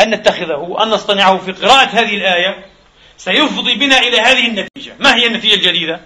[0.00, 2.66] أن نتخذه أن نصطنعه في قراءة هذه الآية
[3.16, 4.94] سيفضي بنا إلى هذه النتيجة.
[5.00, 6.00] ما هي النتيجة الجديدة؟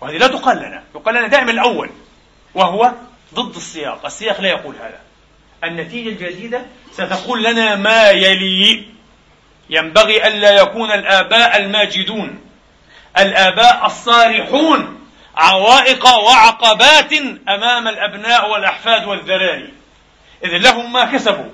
[0.00, 0.82] وهذه لا تقال لنا.
[0.94, 1.90] يقال لنا دائما الأول
[2.54, 2.92] وهو
[3.34, 4.06] ضد السياق.
[4.06, 5.00] السياق لا يقول هذا.
[5.64, 8.84] النتيجة الجديدة ستقول لنا ما يلي.
[9.70, 12.40] ينبغي ألا يكون الآباء الماجدون
[13.18, 15.00] الآباء الصارحون
[15.36, 17.12] عوائق وعقبات
[17.48, 19.72] أمام الأبناء والأحفاد والذراري
[20.44, 21.50] إذ لهم ما كسبوا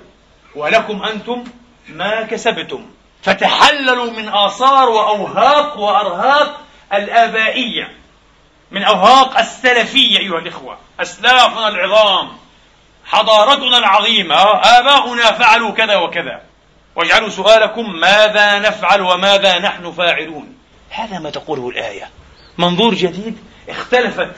[0.55, 1.43] ولكم أنتم
[1.89, 2.85] ما كسبتم.
[3.23, 6.61] فتحللوا من آثار وأوهاق وأرهاق
[6.93, 7.91] الآبائية
[8.71, 10.77] من أوهاق السلفية أيها الإخوة.
[10.99, 12.37] أسلافنا العظام
[13.05, 14.35] حضارتنا العظيمة
[14.79, 16.41] آباؤنا فعلوا كذا وكذا.
[16.95, 20.57] واجعلوا سؤالكم ماذا نفعل وماذا نحن فاعلون.
[20.89, 22.09] هذا ما تقوله الآية.
[22.57, 23.37] منظور جديد
[23.69, 24.31] اختلفت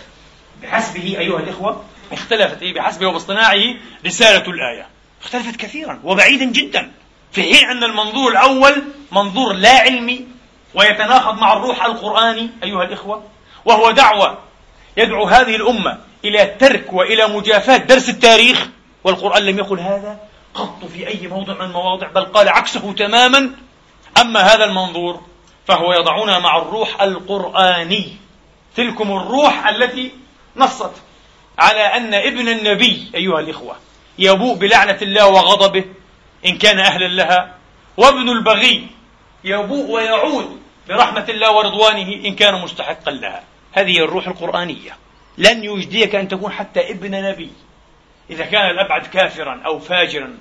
[0.62, 4.88] بحسبه أيها الإخوة اختلفت بحسبه وباصطناعه رسالة الآية.
[5.24, 6.92] اختلفت كثيرا وبعيدا جدا.
[7.32, 10.28] في حين أن المنظور الأول منظور لا علمي
[10.74, 13.24] ويتناقض مع الروح القرآني أيها الإخوة
[13.66, 14.38] وهو دعوة
[14.98, 18.68] يدعو هذه الأمة إلى ترك وإلى مجافاة درس التاريخ
[19.04, 20.20] والقرآن لم يقل هذا
[20.54, 23.52] قط في أي موضع من المواضع بل قال عكسه تماما
[24.22, 25.22] أما هذا المنظور
[25.68, 28.18] فهو يضعنا مع الروح القرآني.
[28.76, 30.12] تلكم الروح التي
[30.56, 30.92] نصت
[31.60, 33.76] على أن ابن النبي أيها الإخوة
[34.20, 35.86] يبوء بلعنة الله وغضبه
[36.46, 37.56] إن كان أهلا لها.
[37.98, 38.88] وابن البغي
[39.44, 43.44] يبوء ويعود برحمة الله ورضوانه إن كان مستحقا لها.
[43.72, 44.98] هذه الروح القرآنية.
[45.38, 47.52] لن يجديك أن تكون حتى ابن نبي.
[48.30, 50.38] إذا كان الأبعد كافرا أو فاجرا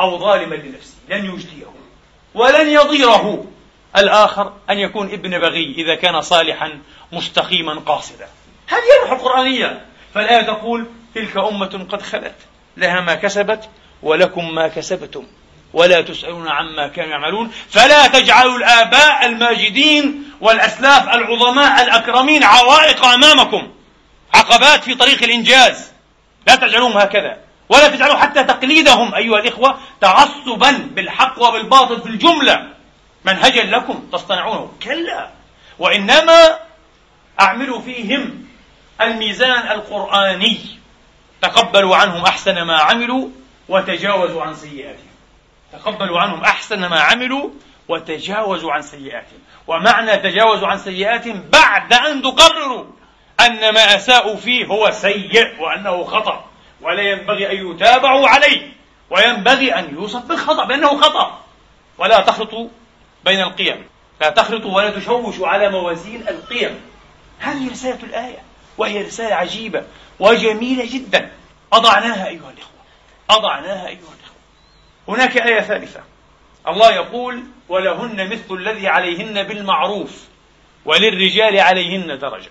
[0.00, 1.66] أو ظالما لنفسه لن يجديه.
[2.34, 3.46] ولن يضيره.
[3.96, 6.78] الآخر أن يكون ابن بغي إذا كان صالحا
[7.12, 8.28] مستقيما قاصدا.
[8.68, 9.86] هذه الروح القرآنية.
[10.14, 12.34] فالآية تقول تلك أمة قد خلت
[12.76, 13.68] لها ما كسبت
[14.02, 15.24] ولكم ما كسبتم
[15.72, 23.72] ولا تسألون عما كانوا يعملون فلا تجعلوا الآباء الماجدين والأسلاف العظماء الأكرمين عوائق أمامكم
[24.34, 25.92] عقبات في طريق الإنجاز
[26.46, 27.36] لا تجعلوهم هكذا
[27.68, 32.68] ولا تجعلوا حتى تقليدهم أيها الإخوة تعصبا بالحق وبالباطل في الجملة
[33.24, 35.28] منهجا لكم تصطنعونه كلا
[35.78, 36.58] وإنما
[37.40, 38.46] أعملوا فيهم
[39.00, 40.58] الميزان القرآني
[41.42, 43.28] تقبلوا عنهم أحسن ما عملوا
[43.68, 45.12] وتجاوزوا عن سيئاتهم.
[45.72, 47.50] تقبلوا عنهم أحسن ما عملوا
[47.88, 49.38] وتجاوزوا عن سيئاتهم.
[49.66, 52.84] ومعنى تجاوزوا عن سيئاتهم بعد أن تقرروا
[53.40, 56.44] أن ما أساءوا فيه هو سيء وأنه خطأ.
[56.80, 58.72] ولا ينبغي أن يتابعوا عليه.
[59.10, 61.40] وينبغي أن يوصف بالخطأ بأنه خطأ.
[61.98, 62.68] ولا تخلطوا
[63.24, 63.84] بين القيم.
[64.20, 66.80] لا تخلطوا ولا تشوشوا على موازين القيم.
[67.38, 68.38] هذه رسالة الآية.
[68.78, 69.84] وهي رسالة عجيبة
[70.20, 71.30] وجميلة جدا.
[71.72, 72.71] أضعناها أيها الإخوة.
[73.36, 74.36] أضعناها أيها الإخوة.
[75.08, 76.00] هناك آية ثالثة.
[76.68, 80.24] الله يقول ولهن مثل الذي عليهن بالمعروف
[80.84, 82.50] وللرجال عليهن درجة.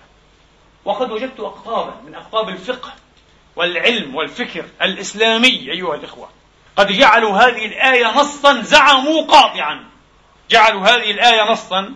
[0.84, 2.92] وقد وجدت أقطابا من أقطاب الفقه
[3.56, 6.28] والعلم والفكر الإسلامي أيها الإخوة.
[6.76, 9.84] قد جعلوا هذه الآية نصا زعموا قاطعا.
[10.50, 11.94] جعلوا هذه الآية نصا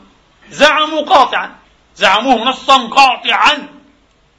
[0.49, 1.57] زعموا قاطعا.
[1.95, 3.69] زعموه نصا قاطعا.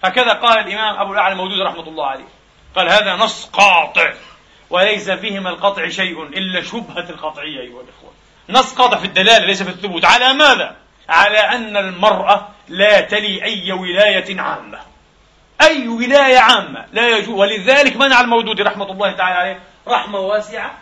[0.04, 2.28] هكذا قال الإمام أبو الأعلى المودود رحمة الله عليه.
[2.76, 4.14] قال هذا نص قاطع.
[4.70, 8.12] وليس فيه من القطع شيء إلا شبهة القطعية أيها الإخوة.
[8.50, 10.06] نص قاطع في الدلالة ليس في الثبوت.
[10.06, 10.76] على ماذا؟
[11.10, 14.80] على أن المرأة لا تلي أي ولاية عامة.
[15.62, 17.30] أي ولاية عامة لا يجوز.
[17.30, 20.78] ولذلك منع المودود رحمة الله تعالى عليه رحمة واسعة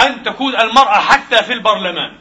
[0.00, 2.12] أن تكون المرأة حتى في البرلمان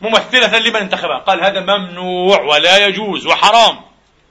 [0.00, 1.18] ممثلة لمن انتخبها.
[1.18, 3.80] قال هذا ممنوع ولا يجوز وحرام.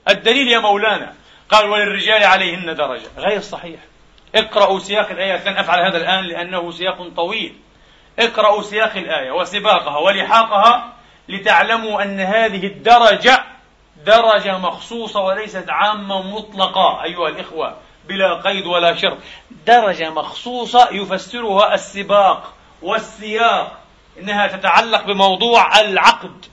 [0.09, 1.13] الدليل يا مولانا.
[1.49, 3.07] قال وللرجال عليهن درجة.
[3.17, 3.79] غير صحيح.
[4.35, 7.55] اقرأوا سياق الآية لن أفعل هذا الآن لأنه سياق طويل.
[8.19, 10.93] اقرأوا سياق الآية وسباقها ولحاقها
[11.29, 13.43] لتعلموا أن هذه الدرجة
[14.05, 19.17] درجة مخصوصة وليست عامة مطلقة أيها الإخوة بلا قيد ولا شرط
[19.67, 23.77] درجة مخصوصة يفسرها السباق والسياق
[24.19, 26.45] إنها تتعلق بموضوع العقد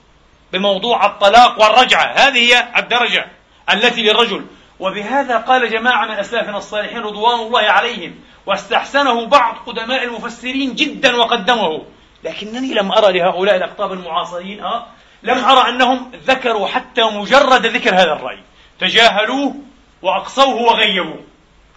[0.53, 2.05] بموضوع الطلاق والرجعة.
[2.05, 3.27] هذه هي الدرجة
[3.73, 4.45] التي للرجل
[4.79, 8.15] وبهذا قال جماعة من أسلافنا الصالحين رضوان الله عليهم
[8.45, 11.85] واستحسنه بعض قدماء المفسرين جدا وقدمه
[12.23, 14.85] لكنني لم أرى لهؤلاء الأقطاب المعاصرين أه
[15.23, 18.39] لم أرى أنهم ذكروا حتى مجرد ذكر هذا الرأي.
[18.79, 19.55] تجاهلوه
[20.01, 21.23] وأقصوه وغيبوه.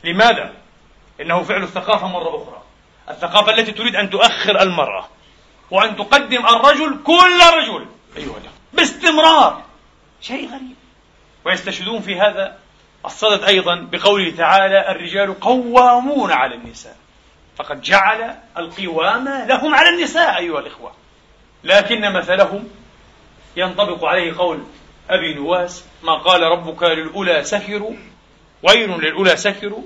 [0.04, 0.52] لماذا؟
[1.20, 2.62] إنه فعل الثقافة مرة أخرى.
[3.10, 5.08] الثقافة التي تريد أن تؤخر المرأة
[5.70, 7.86] وأن تقدم الرجل كل رجل.
[8.16, 8.34] أيها
[8.72, 9.62] باستمرار.
[10.20, 10.76] شيء غريب.
[11.46, 12.58] ويستشهدون في هذا
[13.06, 16.96] الصدد أيضا بقوله تعالى الرجال قوامون على النساء.
[17.56, 20.92] فقد جعل القوامة لهم على النساء أيها الإخوة.
[21.64, 22.68] لكن مثلهم
[23.56, 24.64] ينطبق عليه قول
[25.10, 27.92] أبي نواس ما قال ربك للأولى سكروا
[28.62, 29.82] ويل للأولى سكروا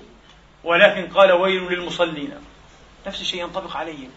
[0.65, 2.35] ولكن قال ويل للمصلين.
[3.07, 4.11] نفس الشيء ينطبق عليهم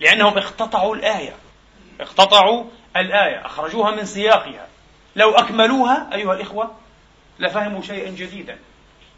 [0.00, 1.36] لأنهم اقتطعوا الآية.
[2.00, 2.64] اقتطعوا
[2.96, 4.66] الآية أخرجوها من سياقها.
[5.16, 6.74] لو أكملوها أيها الإخوة
[7.38, 8.58] لفهموا شيئا جديدا.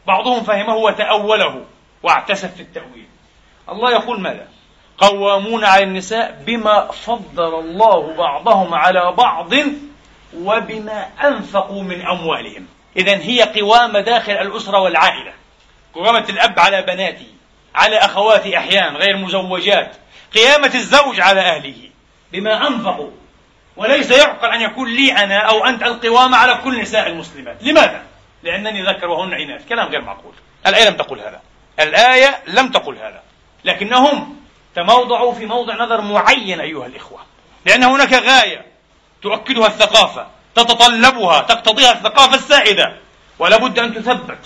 [0.07, 1.65] بعضهم فهمه وتأوله
[2.03, 3.07] واعتسف في التأويل.
[3.69, 4.49] الله يقول ماذا؟
[4.99, 9.53] قوامون على النساء بما فضل الله بعضهم على بعض
[10.37, 12.67] وبما أنفقوا من أموالهم.
[12.97, 15.33] إذا هي قوامة داخل الأسرة والعائلة.
[15.95, 17.27] قوامة الأب على بناته
[17.75, 19.97] على أخواته أحيانا غير مزوجات.
[20.35, 21.91] قيامة الزوج على أهله
[22.33, 23.11] بما أنفقوا.
[23.77, 27.57] وليس يعقل أن يكون لي أنا أو أنت القوامة على كل نساء المسلمات.
[27.63, 28.03] لماذا؟
[28.43, 30.33] لأنني ذكر وهن إناث كلام غير معقول.
[30.67, 31.41] الآية لم تقل هذا.
[31.81, 33.23] الآية لم تقل هذا.
[33.65, 34.37] لكنهم
[34.75, 37.19] تموضعوا في موضع نظر معين أيها الإخوة.
[37.67, 38.67] لأن هناك غاية
[39.23, 42.97] تؤكدها الثقافة تتطلبها تقتضيها الثقافة السائدة.
[43.39, 44.39] ولا بد أن تثبت.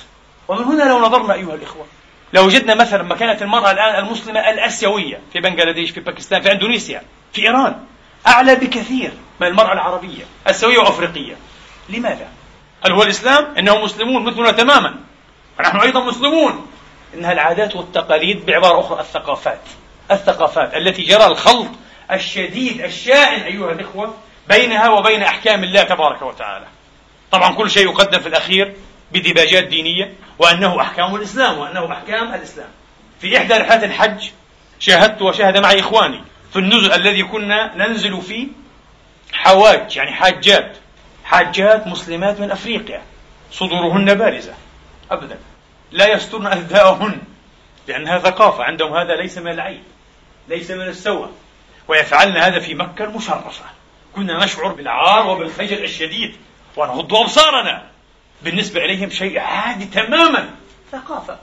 [0.49, 1.87] ومن هنا لو نظرنا أيها الإخوة
[2.33, 7.03] لو وجدنا مثلا مكانة المرأة الآن المسلمة الآسيوية في بنغلاديش في باكستان في أندونيسيا
[7.33, 7.85] في إيران.
[8.27, 11.37] أعلى بكثير من المرأة العربية السوية وأفريقية.
[11.89, 12.29] لماذا؟
[12.85, 14.95] هل هو الإسلام؟ إنهم مسلمون مثلنا تماما.
[15.59, 16.67] ونحن أيضا مسلمون.
[17.15, 19.61] إنها العادات والتقاليد بعبارة أخرى الثقافات.
[20.11, 21.69] الثقافات التي جرى الخلط
[22.13, 24.15] الشديد الشائن أيها الإخوة
[24.49, 26.67] بينها وبين أحكام الله تبارك وتعالى.
[27.31, 28.77] طبعا كل شيء يقدم في الأخير
[29.13, 32.69] بديباجات دينية وأنه أحكام الإسلام وأنه أحكام الإسلام.
[33.21, 34.31] في إحدى رحلات الحج
[34.79, 38.49] شاهدت وشاهد معي إخواني في النزل الذي كنا ننزل فيه
[39.33, 40.77] حواج يعني حاجات.
[41.25, 43.03] حاجات مسلمات من أفريقيا.
[43.53, 44.55] صدورهن بارزة.
[45.11, 45.39] أبدا.
[45.93, 47.19] لا يسترن أذاءهن
[47.89, 48.65] لأنها ثقافة.
[48.65, 49.83] عندهم هذا ليس من العيب
[50.49, 51.29] ليس من السوء.
[51.89, 53.65] ويفعلن هذا في مكة المشرفة.
[54.17, 56.37] كنا نشعر بالعار وبالخجل الشديد
[56.77, 57.87] ونغض أبصارنا.
[58.43, 60.51] بالنسبة إليهم شيء عادي تماما.
[60.93, 61.39] ثقافة.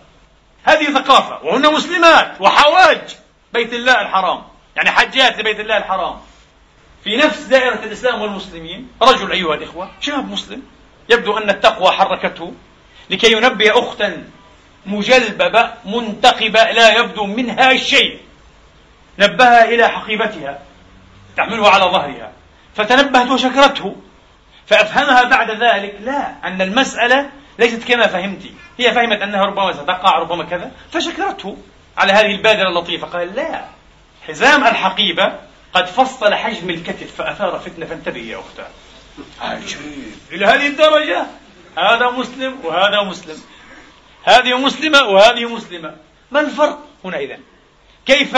[0.63, 1.45] هذه ثقافة.
[1.45, 2.41] وهن مسلمات.
[2.41, 3.15] وحواج.
[3.53, 4.43] بيت الله الحرام.
[4.77, 6.17] يعني حجات لبيت الله الحرام.
[7.03, 10.63] في نفس دائرة الإسلام والمسلمين رجل أيها الإخوة شاب مسلم
[11.09, 12.53] يبدو أن التقوى حركته
[13.09, 14.23] لكي ينبه أختا
[14.85, 18.19] مجلببة منتقبة لا يبدو منها شيء.
[19.19, 20.59] نبهها إلى حقيبتها
[21.37, 22.31] تحملها على ظهرها
[22.75, 23.95] فتنبهت وشكرته
[24.67, 28.41] فأفهمها بعد ذلك لا أن المسألة ليست كما فهمت.
[28.79, 31.57] هي فهمت أنها ربما ستقع ربما كذا فشكرته
[31.97, 33.07] على هذه البادرة اللطيفة.
[33.07, 33.76] قال لا
[34.27, 35.39] حزام الحقيبة
[35.73, 37.85] قد فصل حجم الكتف فأثار فتنة.
[37.85, 38.67] فانتبهي يا أختاه
[39.41, 39.79] عجيب.
[40.31, 41.25] إلى هذه الدرجة؟
[41.77, 43.41] هذا مسلم وهذا مسلم.
[44.23, 45.95] هذه مسلمة وهذه مسلمة.
[46.31, 47.39] ما الفرق هنا إذا
[48.05, 48.37] كيف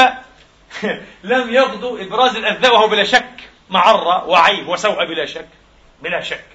[1.24, 5.48] لم يغدو إبراز الأذى وهو بلا شك معرة وعيب وسوء بلا شك؟
[6.02, 6.46] بلا شك.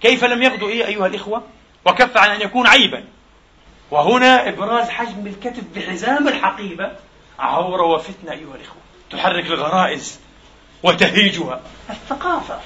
[0.00, 1.42] كيف لم يغدو إيه أيها الإخوة؟
[1.84, 3.04] وكف عن أن يكون عيبا.
[3.90, 6.92] وهنا إبراز حجم الكتف بحزام الحقيبة
[7.38, 8.82] عورة وفتنة أيها الإخوة.
[9.10, 10.20] تحرك الغرائز
[10.82, 11.60] وتهيجها.
[11.90, 12.60] الثقافة.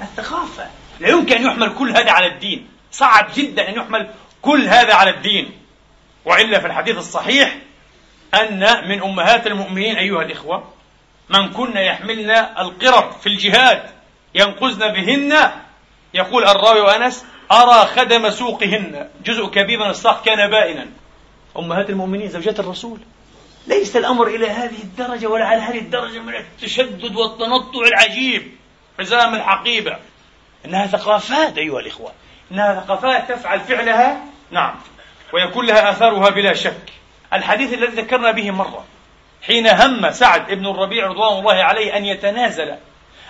[0.00, 0.66] الثقافة.
[1.00, 2.68] لا يمكن أن يحمل كل هذا على الدين.
[2.92, 4.10] صعب جدا أن يحمل
[4.42, 5.52] كل هذا على الدين.
[6.24, 7.58] وإلا في الحديث الصحيح
[8.34, 10.64] أن من أمهات المؤمنين أيها الإخوة
[11.28, 13.90] من كن يحملن القرب في الجهاد
[14.34, 15.50] ينقذن بهن
[16.14, 19.08] يقول الراوي وأنس أرى خدم سوقهن.
[19.24, 20.86] جزء كبير من الساق كان بائنا.
[21.58, 22.98] أمهات المؤمنين زوجات الرسول.
[23.68, 28.56] ليس الأمر إلى هذه الدرجة ولا على هذه الدرجة من التشدد والتنطع العجيب
[28.98, 29.96] حزام الحقيبة
[30.64, 32.12] إنها ثقافات أيها الإخوة.
[32.52, 34.74] إنها ثقافات تفعل فعلها نعم
[35.32, 36.92] ويكون لها آثارها بلا شك.
[37.32, 38.84] الحديث الذي ذكرنا به مرة
[39.42, 42.74] حين هم سعد بن الربيع رضوان الله عليه أن يتنازل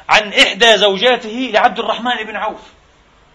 [0.09, 2.63] عن إحدى زوجاته لعبد الرحمن بن عوف.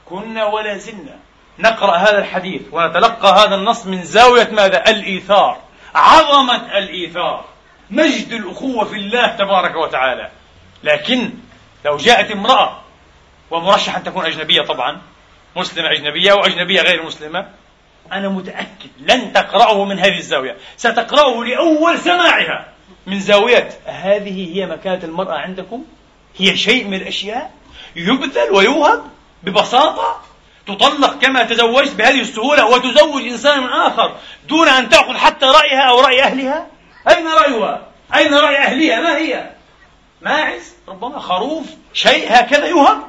[0.06, 1.20] كنا ولا زلنا
[1.60, 5.63] نقرأ هذا الحديث ونتلقى هذا النص من زاوية ماذا؟ الإيثار.
[5.96, 7.46] عظمة الإيثار
[7.90, 10.30] مجد الأخوة في الله تبارك وتعالى.
[10.84, 11.30] لكن
[11.86, 12.82] لو جاءت امرأة
[13.52, 15.02] ومرشح أن تكون أجنبية طبعا
[15.56, 17.48] مسلمة أجنبية أو أجنبية غير مسلمة
[18.12, 20.58] أنا متأكد لن تقرأه من هذه الزاوية.
[20.78, 22.68] ستقرأه لأول سماعها
[23.08, 25.86] من زاوية هذه هي مكانة المرأة عندكم؟
[26.38, 27.52] هي شيء من الأشياء
[27.96, 29.04] يبذل ويوهب
[29.44, 30.22] ببساطة
[30.68, 34.16] تطلق كما تزوجت بهذه السهولة وتزوج إنسان من آخر
[34.50, 36.68] دون أن تأخذ حتى رأيها أو رأي أهلها؟
[37.10, 37.82] أين رأيها؟
[38.16, 39.50] أين رأي أهلها؟ ما هي؟
[40.22, 43.04] ماعز ربما خروف شيء هكذا يوهم؟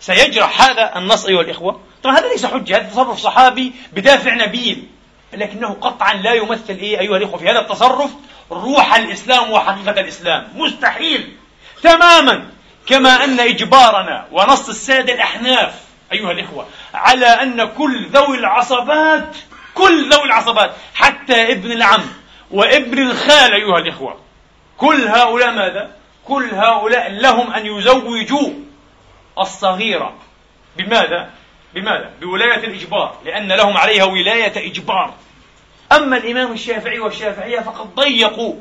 [0.00, 1.80] سيجرح هذا النص أيها الإخوة.
[2.02, 4.88] طبعا هذا ليس حجة هذا تصرف صحابي بدافع نبيل.
[5.32, 8.10] لكنه قطعا لا يمثل إيه أيها الإخوة في هذا التصرف؟
[8.50, 10.48] روح الإسلام وحقيقة الإسلام.
[10.54, 11.36] مستحيل.
[11.82, 12.48] تماما.
[12.86, 15.74] كما أن إجبارنا ونص السادة الأحناف
[16.12, 19.36] أيها الإخوة على أن كل ذوي العصبات
[19.74, 22.02] كل ذوي العصبات حتى ابن العم
[22.50, 24.16] وابن الخال أيها الإخوة
[24.78, 25.90] كل هؤلاء ماذا؟
[26.24, 28.50] كل هؤلاء لهم أن يزوجوا
[29.38, 30.14] الصغيرة
[30.76, 31.30] بماذا؟
[31.74, 35.14] بماذا؟ بولاية الإجبار لأن لهم عليها ولاية إجبار
[35.92, 38.54] أما الإمام الشافعي والشافعية فقد ضيقوا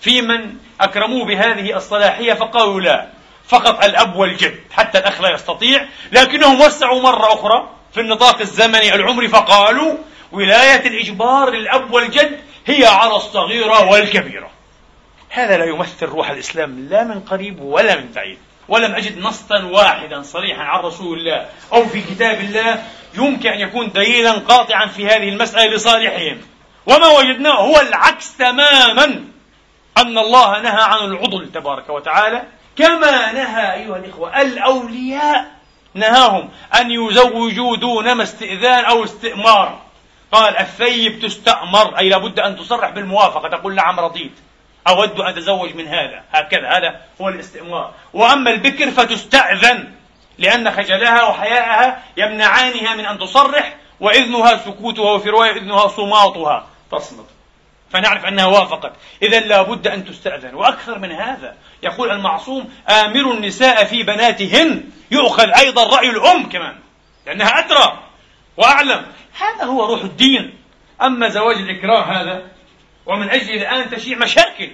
[0.00, 3.08] في من أكرموه بهذه الصلاحية فقالوا لا
[3.48, 5.86] فقط الأب والجد حتى الأخ لا يستطيع.
[6.12, 9.96] لكنهم وسعوا مرة أخرى في النطاق الزمني العمري فقالوا
[10.32, 14.50] ولاية الإجبار للأب والجد هي على الصغيرة والكبيرة.
[15.28, 18.38] هذا لا يمثل روح الإسلام لا من قريب ولا من بعيد.
[18.68, 22.82] ولم أجد نصا واحدا صريحا عن رسول الله أو في كتاب الله
[23.14, 26.40] يمكن أن يكون دليلا قاطعا في هذه المسألة لصالحهم.
[26.86, 29.24] وما وجدناه هو العكس تماما
[29.98, 32.42] أن الله نهى عن العضل تبارك وتعالى
[32.76, 35.46] كما نهى أيها الإخوة الأولياء
[35.94, 36.48] نهاهم
[36.80, 39.78] أن يزوجوا دون ما استئذان أو استئمار.
[40.32, 43.48] قال الثيب تستأمر أي لابد أن تصرح بالموافقة.
[43.48, 44.32] تقول نعم رضيت.
[44.88, 46.22] أود أن أتزوج من هذا.
[46.32, 47.92] هكذا هذا هو الاستئمار.
[48.12, 49.92] وأما البكر فتستأذن
[50.38, 56.66] لأن خجلها وحياءها يمنعانها من أن تصرح وإذنها سكوتها وفي رواية إذنها صماطها.
[56.92, 57.35] تصمت.
[57.90, 58.92] فنعرف أنها وافقت.
[59.22, 60.54] إذا لابد أن تستأذن.
[60.54, 64.84] وأكثر من هذا يقول المعصوم آمر النساء في بناتهن.
[65.10, 66.76] يؤخذ أيضا رأي الأم كمان
[67.26, 68.02] لأنها أدرى
[68.56, 69.06] وأعلم.
[69.40, 70.58] هذا هو روح الدين.
[71.02, 72.42] أما زواج الإكراه هذا
[73.06, 74.70] ومن أجل الآن تشيع مشاكل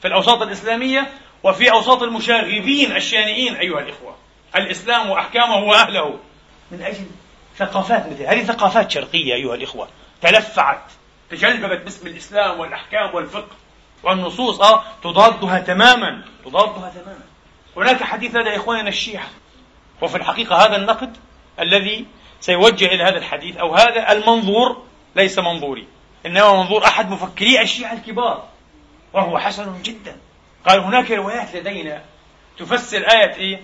[0.00, 1.10] في الأوساط الإسلامية
[1.42, 4.16] وفي أوساط المشاغبين الشانئين أيها الإخوة.
[4.56, 6.18] الإسلام وأحكامه وأهله.
[6.70, 7.06] من أجل
[7.58, 9.88] ثقافات مثل هذه ثقافات شرقية أيها الإخوة
[10.22, 10.82] تلفعت.
[11.32, 13.56] تجلببت باسم الإسلام والأحكام والفقه
[14.02, 16.24] والنصوص آه تضادها تماما.
[16.44, 17.24] تضادها تماما.
[17.76, 19.26] هناك حديث لدى إخواننا الشيعة
[20.02, 21.16] وفي الحقيقة هذا النقد
[21.60, 22.06] الذي
[22.40, 24.82] سيوجه إلى هذا الحديث أو هذا المنظور
[25.16, 25.86] ليس منظوري
[26.26, 28.48] إنما منظور أحد مفكري الشيعة الكبار
[29.12, 30.16] وهو حسن جدا.
[30.66, 32.02] قال هناك روايات لدينا
[32.58, 33.60] تفسر آية إيه؟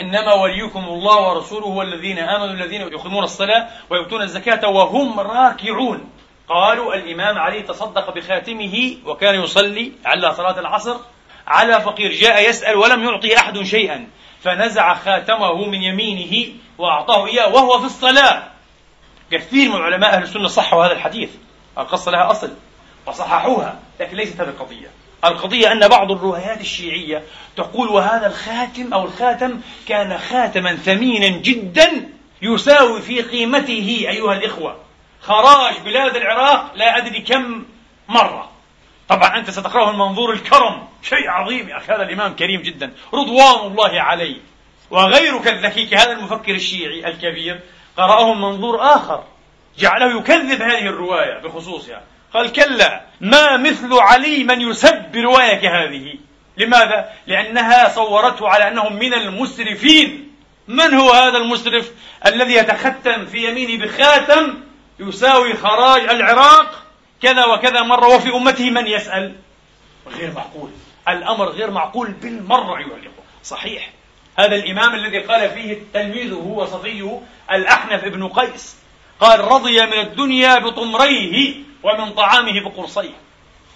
[0.00, 6.10] إنما وليكم الله ورسوله والذين آمنوا الذين يقيمون الصلاة ويؤتون الزكاة وهم راكعون.
[6.48, 10.96] قالوا الإمام علي تصدق بخاتمه وكان يصلي على صلاة العصر
[11.46, 14.06] على فقير جاء يسأل ولم يعطي أحد شيئا.
[14.42, 18.42] فنزع خاتمه من يمينه وأعطاه إياه وهو في الصلاة.
[19.30, 21.30] كثير من علماء أهل السنة صحوا هذا الحديث.
[21.78, 22.50] القصة لها أصل
[23.06, 24.90] وصححوها لكن ليست هذه القضية.
[25.24, 27.22] القضية أن بعض الروايات الشيعية
[27.56, 32.08] تقول وهذا الخاتم أو الخاتم كان خاتما ثمينا جدا
[32.42, 34.76] يساوي في قيمته أيها الإخوة.
[35.26, 37.64] خراج بلاد العراق لا أدري كم
[38.08, 38.50] مرة.
[39.08, 40.88] طبعا أنت ستقرأه المنظور الكرم.
[41.02, 42.92] شيء عظيم يا أخي هذا الإمام كريم جدا.
[43.14, 44.36] رضوان الله عليه.
[44.90, 47.60] وغيرك الذكي كهذا المفكر الشيعي الكبير
[47.96, 49.24] قرأه منظور آخر.
[49.78, 52.02] جعله يكذب هذه الرواية بخصوصها.
[52.34, 56.14] قال كلا ما مثل علي من يسب برواية كهذه
[56.56, 60.34] لماذا؟ لأنها صورته على أنه من المسرفين.
[60.68, 61.90] من هو هذا المسرف
[62.26, 64.63] الذي يتختم في يمينه بخاتم
[64.98, 66.84] يساوي خراج العراق
[67.22, 69.34] كذا وكذا مرة وفي أمته من يسأل؟
[70.06, 70.70] غير معقول.
[71.08, 73.24] الأمر غير معقول بالمرة أيها الإخوة.
[73.42, 73.90] صحيح.
[74.38, 77.20] هذا الإمام الذي قال فيه تلميذه هو صفيه
[77.52, 78.76] الأحنف ابن قيس
[79.20, 83.14] قال رضي من الدنيا بطمريه ومن طعامه بقرصيه.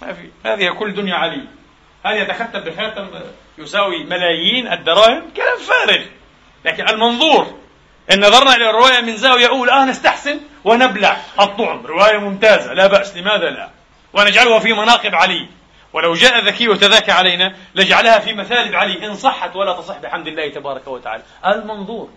[0.01, 1.43] ما في هذه كل دنيا علي.
[2.05, 3.07] هل يتختم بخاتم
[3.57, 6.05] يساوي ملايين الدراهم كلام فارغ.
[6.65, 7.59] لكن المنظور
[8.11, 11.85] إن نظرنا إلى الرواية من زاوية أولى آه نستحسن ونبلع الطعم.
[11.85, 13.69] رواية ممتازة لا بأس لماذا لا؟
[14.13, 15.47] ونجعلها في مناقب علي.
[15.93, 19.05] ولو جاء ذكي وتذاكى علينا لجعلها في مثالب علي.
[19.05, 21.23] إن صحت ولا تصح بحمد الله تبارك وتعالى.
[21.45, 22.09] المنظور.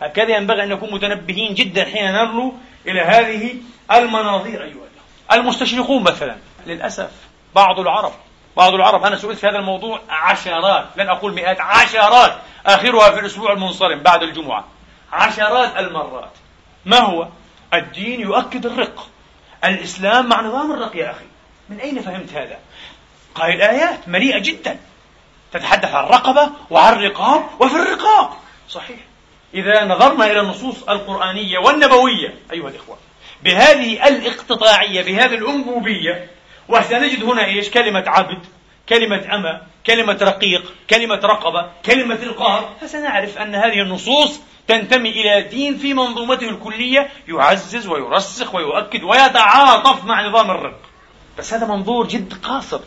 [0.00, 2.54] هكذا ينبغي أن نكون متنبهين جدا حين نرنو
[2.86, 3.54] إلى هذه
[3.92, 4.90] المناظير أيها
[5.32, 6.36] المستشرقون مثلا
[6.66, 7.10] للأسف
[7.54, 8.12] بعض العرب
[8.56, 12.32] بعض العرب أنا سئلت في هذا الموضوع عشرات لن أقول مئات عشرات
[12.66, 14.64] آخرها في الأسبوع المنصرم بعد الجمعة.
[15.12, 16.32] عشرات المرات.
[16.84, 17.28] ما هو؟
[17.74, 19.08] الدين يؤكد الرق.
[19.64, 21.24] الإسلام مع نظام الرق يا أخي.
[21.68, 22.58] من أين فهمت هذا؟
[23.34, 24.78] قال الآيات مليئة جدا.
[25.52, 28.30] تتحدث عن الرقبة وعن الرقاب وفي الرقاب.
[28.68, 28.98] صحيح.
[29.54, 32.98] إذا نظرنا إلى النصوص القرآنية والنبوية أيها الإخوة
[33.42, 36.30] بهذه الاقتطاعية بهذه الأنبوبية
[36.68, 38.46] وسنجد هنا إيش؟ كلمة عبد
[38.88, 44.40] كلمة أمة كلمة رقيق كلمة رقبة كلمة رقاب فسنعرف أن هذه النصوص
[44.70, 50.80] تنتمي إلى دين في منظومته الكلية يعزز ويرسخ ويؤكد ويتعاطف مع نظام الرق.
[51.38, 52.80] بس هذا منظور جد قاصر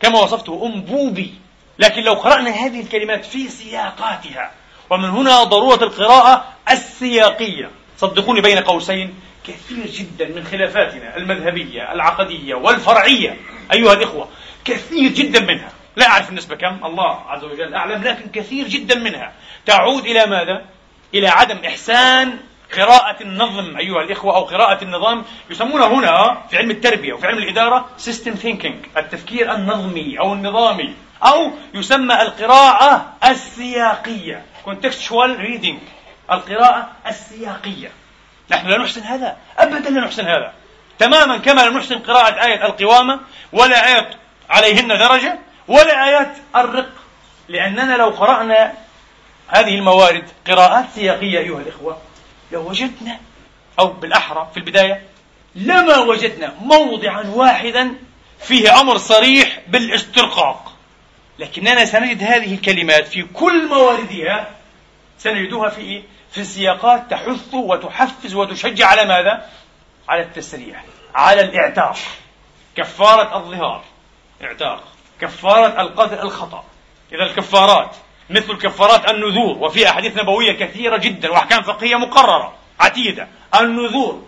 [0.00, 1.34] كما وصفته أنبوبي
[1.78, 4.50] لكن لو قرأنا هذه الكلمات في سياقاتها
[4.90, 7.70] ومن هنا ضرورة القراءة السياقية.
[7.98, 9.14] صدقوني بين قوسين
[9.46, 13.36] كثير جدا من خلافاتنا المذهبية العقدية والفرعية
[13.72, 14.28] أيها الإخوة
[14.64, 15.72] كثير جدا منها.
[15.96, 19.32] لا أعرف النسبة كم الله عز وجل أعلم لكن كثير جدا منها.
[19.66, 20.75] تعود إلى ماذا؟
[21.14, 22.38] إلى عدم إحسان
[22.76, 25.24] قراءة النظم أيها الإخوة أو قراءة النظام.
[25.50, 31.52] يسمونه هنا في علم التربية وفي علم الإدارة system thinking التفكير النظمي أو النظامي أو
[31.74, 35.76] يسمى القراءة السياقية contextual reading
[36.32, 37.90] القراءة السياقية.
[38.50, 40.52] نحن لا نحسن هذا أبدا لا نحسن هذا.
[40.98, 43.20] تماما كما لا نحسن قراءة آية القوامة
[43.52, 44.10] ولا آية
[44.50, 45.38] عليهن درجة
[45.68, 46.92] ولا آيات الرق.
[47.48, 48.72] لأننا لو قرأنا
[49.48, 51.98] هذه الموارد قراءات سياقية أيها الإخوة.
[52.52, 53.20] لوجدنا
[53.78, 55.02] أو بالأحرى في البداية
[55.54, 57.94] لما وجدنا موضعا واحدا
[58.40, 60.72] فيه أمر صريح بالاسترقاق.
[61.38, 64.50] لكننا سنجد هذه الكلمات في كل مواردها.
[65.18, 69.50] سنجدها في إيه؟ في سياقات تحث وتحفز وتشجع على ماذا؟
[70.08, 70.84] على التسريح
[71.14, 71.96] على الإعتاق.
[72.76, 73.84] كفارة الظهار
[74.42, 74.84] إعتاق.
[75.20, 76.64] كفارة القتل الخطأ.
[77.12, 77.96] إذا الكفارات
[78.30, 83.28] مثل كفارات النذور وفي أحاديث نبوية كثيرة جدا وأحكام فقهية مقررة عتيدة.
[83.60, 84.26] النذور.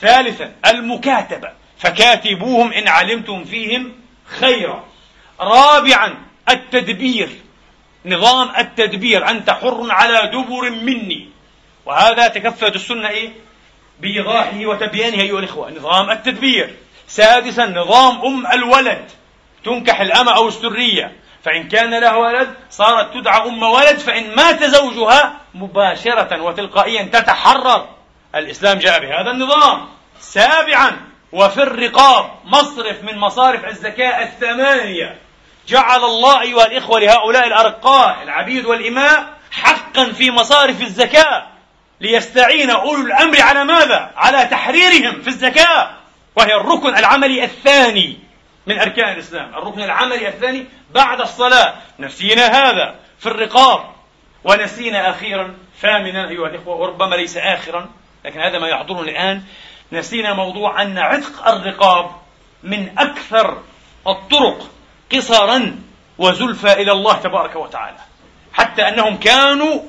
[0.00, 1.52] ثالثا المكاتبة.
[1.78, 3.92] فكاتبوهم إن علمتم فيهم
[4.26, 4.84] خيرا.
[5.40, 6.14] رابعا
[6.48, 7.28] التدبير.
[8.06, 11.28] نظام التدبير أنت حر على دبر مني.
[11.86, 13.30] وهذا تكفلت السنة إيه؟
[14.00, 15.70] بإيضاحه وتبيانه أيها الإخوة.
[15.70, 16.74] نظام التدبير.
[17.08, 19.10] سادسا نظام أم الولد.
[19.64, 21.12] تنكح الأمة أو السرية.
[21.44, 27.88] فإن كان لها ولد صارت تدعى أم ولد فإن مات زوجها مباشرة وتلقائيا تتحرر.
[28.34, 29.88] الإسلام جاء بهذا النظام.
[30.20, 31.00] سابعا
[31.32, 35.18] وفي الرقاب مصرف من مصارف الزكاة الثمانية.
[35.68, 41.46] جعل الله أيها الإخوة لهؤلاء الأرقاء العبيد والإماء حقا في مصارف الزكاة.
[42.00, 45.90] ليستعين أولو الأمر على ماذا؟ على تحريرهم في الزكاة.
[46.36, 48.23] وهي الركن العملي الثاني.
[48.66, 49.54] من أركان الإسلام.
[49.54, 51.74] الركن العملي الثاني بعد الصلاة.
[51.98, 53.80] نسينا هذا في الرقاب.
[54.44, 55.54] ونسينا أخيرا.
[55.80, 57.90] ثامنا أيها الإخوة وربما ليس آخرا
[58.24, 59.42] لكن هذا ما يحضرني الآن.
[59.92, 62.10] نسينا موضوع أن عتق الرقاب
[62.62, 63.62] من أكثر
[64.06, 64.70] الطرق
[65.12, 65.78] قصرا
[66.18, 67.98] وزلفى إلى الله تبارك وتعالى.
[68.52, 69.80] حتى أنهم كانوا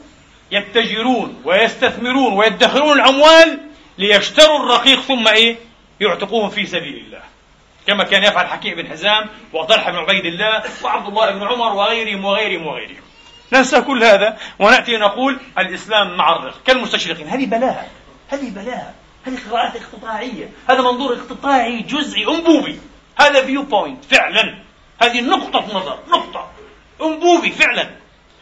[0.52, 3.60] يتجرون ويستثمرون ويدخرون الأموال
[3.98, 5.58] ليشتروا الرقيق ثم إيه؟
[6.02, 7.35] يعتقوهم في سبيل الله.
[7.88, 12.26] كما كان يفعل حكيم بن حزام وطلحة بن عبيد الله وعبد الله بن عمر وغيرهم
[12.26, 13.02] وغيرهم وغيرهم.
[13.54, 17.28] ننسى كل هذا ونأتي نقول الإسلام مع الرق كالمستشرقين.
[17.28, 17.88] هذه بلاها
[18.30, 18.94] هذه بلاها
[19.28, 20.50] هذه قراءات اقتطاعية.
[20.70, 22.80] هذا منظور اقتطاعي جزئي أنبوبي.
[23.20, 24.64] هذا view point فعلا.
[25.02, 26.00] هذه نقطة نظر.
[26.10, 26.52] نقطة.
[27.02, 27.90] أنبوبي فعلا.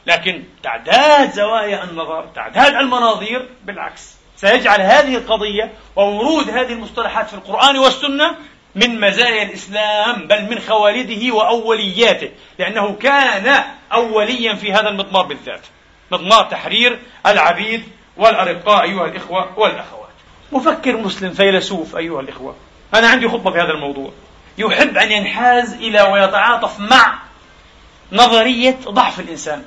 [0.05, 4.15] لكن تعداد زوايا النظر تعداد المناظير بالعكس.
[4.35, 8.37] سيجعل هذه القضية وورود هذه المصطلحات في القرآن والسنة
[8.75, 13.63] من مزايا الإسلام بل من خوالده وأولياته لأنه كان
[13.93, 15.61] أوليا في هذا المضمار بالذات.
[16.11, 17.83] مضمار تحرير العبيد
[18.17, 20.09] والأرقاء أيها الإخوة والأخوات.
[20.51, 22.55] مفكر مسلم فيلسوف أيها الإخوة.
[22.93, 24.11] أنا عندي خطبة في هذا الموضوع.
[24.57, 27.19] يحب أن ينحاز إلى ويتعاطف مع
[28.11, 29.63] نظرية ضعف الإنسان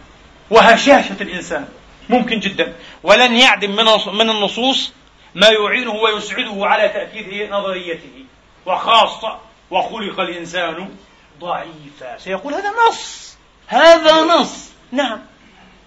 [0.50, 1.68] وهشاشة الإنسان.
[2.08, 2.72] ممكن جدا.
[3.02, 3.70] ولن يعدم
[4.12, 4.92] من النصوص
[5.34, 8.25] ما يعينه ويسعده على تأكيد نظريته.
[8.66, 9.38] وخاصة
[9.70, 10.96] وخلق الإنسان
[11.40, 12.18] ضعيفا.
[12.18, 13.36] سيقول هذا نص.
[13.66, 14.70] هذا نص.
[14.92, 15.20] نعم.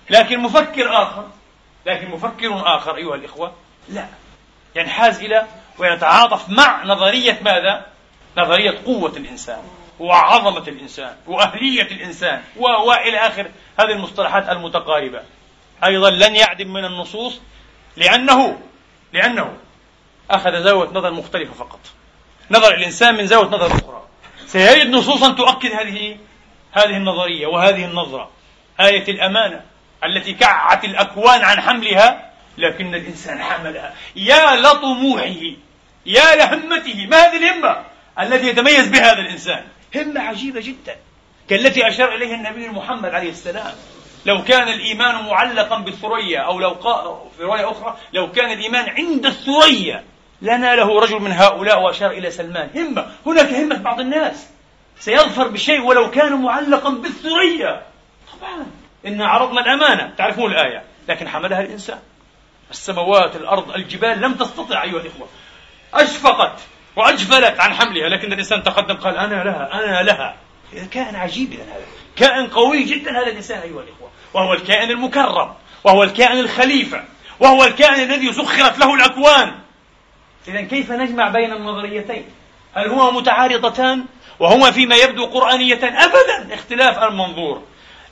[0.10, 1.28] لكن مفكر آخر.
[1.86, 3.54] لكن مفكر آخر أيها الإخوة.
[3.90, 4.08] لا.
[4.76, 7.86] ينحاز إلى ويتعاطف مع نظرية ماذا؟
[8.38, 9.64] نظرية قوة الإنسان
[10.00, 15.22] وعظمة الإنسان وأهلية الإنسان وإلى آخر هذه المصطلحات المتقاربة.
[15.86, 17.40] أيضا لن يعدم من النصوص
[17.98, 18.62] لأنه
[19.14, 19.58] لأنه
[20.32, 21.80] أخذ زاوية نظر مختلفة فقط.
[22.52, 24.04] نظر الإنسان من زاوية نظر أخرى.
[24.46, 26.18] سيجد نصوصا تؤكد هذه
[26.72, 28.30] هذه النظرية وهذه النظرة.
[28.80, 29.62] آية الأمانة
[30.04, 33.94] التي كعت الأكوان عن حملها لكن الإنسان حملها.
[34.16, 35.42] يا لطموحه
[36.06, 37.08] يا لهمته.
[37.08, 37.84] ما هذه الهمة
[38.20, 39.64] التي يتميز بها هذا الإنسان؟
[39.96, 40.96] همة عجيبة جدا
[41.50, 43.74] كالتي أشار إليها النبي محمد عليه السلام.
[44.26, 47.24] لو كان الإيمان معلقا بالثريا أو لو قا...
[47.38, 50.04] في رواية أخرى لو كان الإيمان عند الثريا
[50.42, 52.70] لناله رجل من هؤلاء وأشار إلى سلمان.
[52.76, 53.12] همة.
[53.26, 54.50] هناك همة بعض الناس.
[55.00, 57.86] سيظفر بشيء ولو كان معلقا بالثريا.
[58.40, 58.66] طبعا.
[59.06, 60.14] إنا عرضنا الأمانة.
[60.18, 60.84] تعرفون الآية.
[61.10, 62.00] لكن حملها الإنسان.
[62.72, 65.28] السماوات الأرض الجبال لم تستطع أيها الإخوة.
[65.94, 66.60] أشفقت
[66.96, 68.10] وأجفلت عن حملها.
[68.10, 70.36] لكن الإنسان تقدم قال أنا لها أنا لها.
[70.92, 71.86] كان عجيب إذا هذا.
[72.16, 74.10] كائن قوي جدا هذا الإنسان أيها الإخوة.
[74.34, 75.54] وهو الكائن المكرم.
[75.84, 77.04] وهو الكائن الخليفة.
[77.40, 79.52] وهو الكائن الذي سخرت له الأكوان.
[80.48, 82.26] إذا كيف نجمع بين النظريتين؟
[82.74, 84.06] هل هما متعارضتان؟
[84.40, 86.54] وهما فيما يبدو قرآنية أبدا!
[86.54, 87.64] اختلاف المنظور.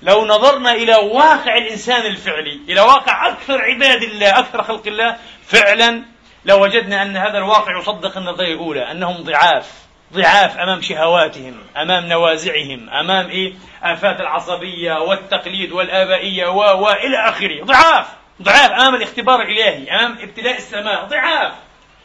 [0.01, 5.17] لو نظرنا إلى واقع الإنسان الفعلي إلى واقع أكثر عباد الله أكثر خلق الله
[5.47, 6.03] فعلا
[6.45, 9.71] لوجدنا أن هذا الواقع يصدق النظرية الأولى أنهم ضعاف
[10.13, 13.53] ضعاف أمام شهواتهم أمام نوازعهم أمام إيه؟
[13.83, 16.57] آفات العصبية والتقليد والآبائية و...
[16.57, 17.63] وإلى آخره.
[17.63, 18.07] ضعاف!
[18.41, 18.71] ضعاف!
[18.71, 21.05] أمام الاختبار الإلهي أمام ابتلاء السماء.
[21.05, 21.53] ضعاف!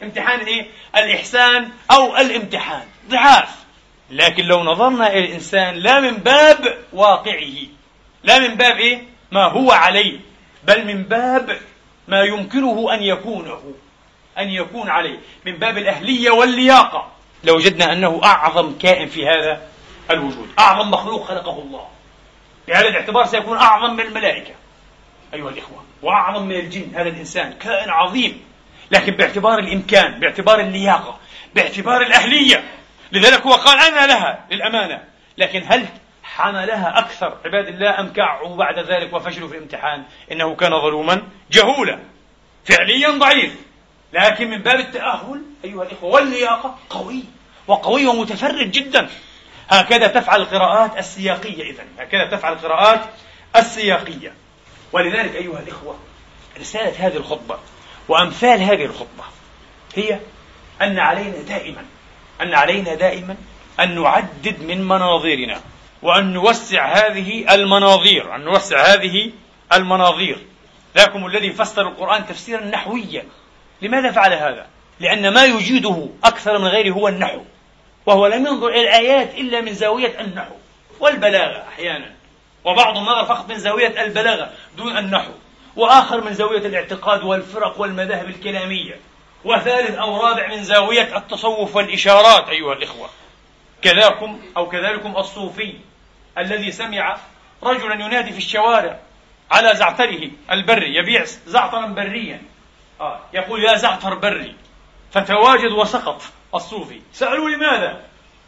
[0.03, 2.83] امتحان إيه؟ الإحسان أو الامتحان.
[3.09, 3.63] ضعاف.
[4.09, 7.55] لكن لو نظرنا إلى الإنسان لا من باب واقعه.
[8.23, 10.19] لا من باب إيه؟ ما هو عليه.
[10.63, 11.57] بل من باب
[12.07, 13.73] ما يمكنه أن يكونه.
[14.37, 15.19] أن يكون عليه.
[15.45, 17.11] من باب الأهلية واللياقة.
[17.43, 19.61] لوجدنا أنه أعظم كائن في هذا
[20.11, 20.49] الوجود.
[20.59, 21.87] أعظم مخلوق خلقه الله.
[22.67, 24.53] بهذا الاعتبار سيكون أعظم من الملائكة.
[25.33, 25.83] أيها الإخوة.
[26.01, 26.91] وأعظم من الجن.
[26.95, 28.41] هذا الإنسان كائن عظيم.
[28.93, 31.19] لكن باعتبار الإمكان باعتبار اللياقة
[31.55, 32.63] باعتبار الأهلية.
[33.11, 35.03] لذلك هو قال أنا لها للأمانة.
[35.37, 35.85] لكن هل
[36.23, 41.99] حملها أكثر عباد الله أم كعوا بعد ذلك وفشلوا في الامتحان؟ إنه كان ظلوما جهولا
[42.65, 43.55] فعليا ضعيف.
[44.13, 47.23] لكن من باب التأهل أيها الإخوة واللياقة قوي
[47.67, 49.09] وقوي ومتفرد جدا.
[49.69, 53.01] هكذا تفعل القراءات السياقية إذا هكذا تفعل القراءات
[53.55, 54.33] السياقية.
[54.91, 55.99] ولذلك أيها الإخوة
[56.59, 57.59] رسالة هذه الخطبة
[58.07, 59.23] وأمثال هذه الخطبة
[59.95, 60.19] هي
[60.81, 61.85] أن علينا دائما
[62.41, 63.35] أن علينا دائما
[63.79, 65.61] أن نعدد من مناظيرنا
[66.01, 69.31] وأن نوسع هذه المناظير أن نوسع هذه
[69.73, 70.37] المناظير.
[70.95, 73.23] ذاكم الذي فسر القرآن تفسيرا نحويا.
[73.81, 74.67] لماذا فعل هذا؟
[74.99, 77.41] لأن ما يجيده أكثر من غيره هو النحو
[78.05, 80.53] وهو لم ينظر إلى الآيات إلا من زاوية النحو
[80.99, 82.11] والبلاغة أحيانا.
[82.65, 85.31] وبعض النظر فقط من زاوية البلاغة دون النحو.
[85.75, 88.99] وآخر من زاوية الاعتقاد والفرق والمذاهب الكلامية
[89.45, 93.09] وثالث أو رابع من زاوية التصوف والإشارات أيها الإخوة.
[93.81, 95.73] كذاكم أو كذلكم الصوفي
[96.37, 97.17] الذي سمع
[97.63, 98.99] رجلا ينادي في الشوارع
[99.51, 102.41] على زعتره البري يبيع زعترا بريا.
[103.01, 104.55] آه يقول يا زعتر بري
[105.11, 106.21] فتواجد وسقط
[106.55, 107.01] الصوفي.
[107.13, 108.01] سألوا لماذا؟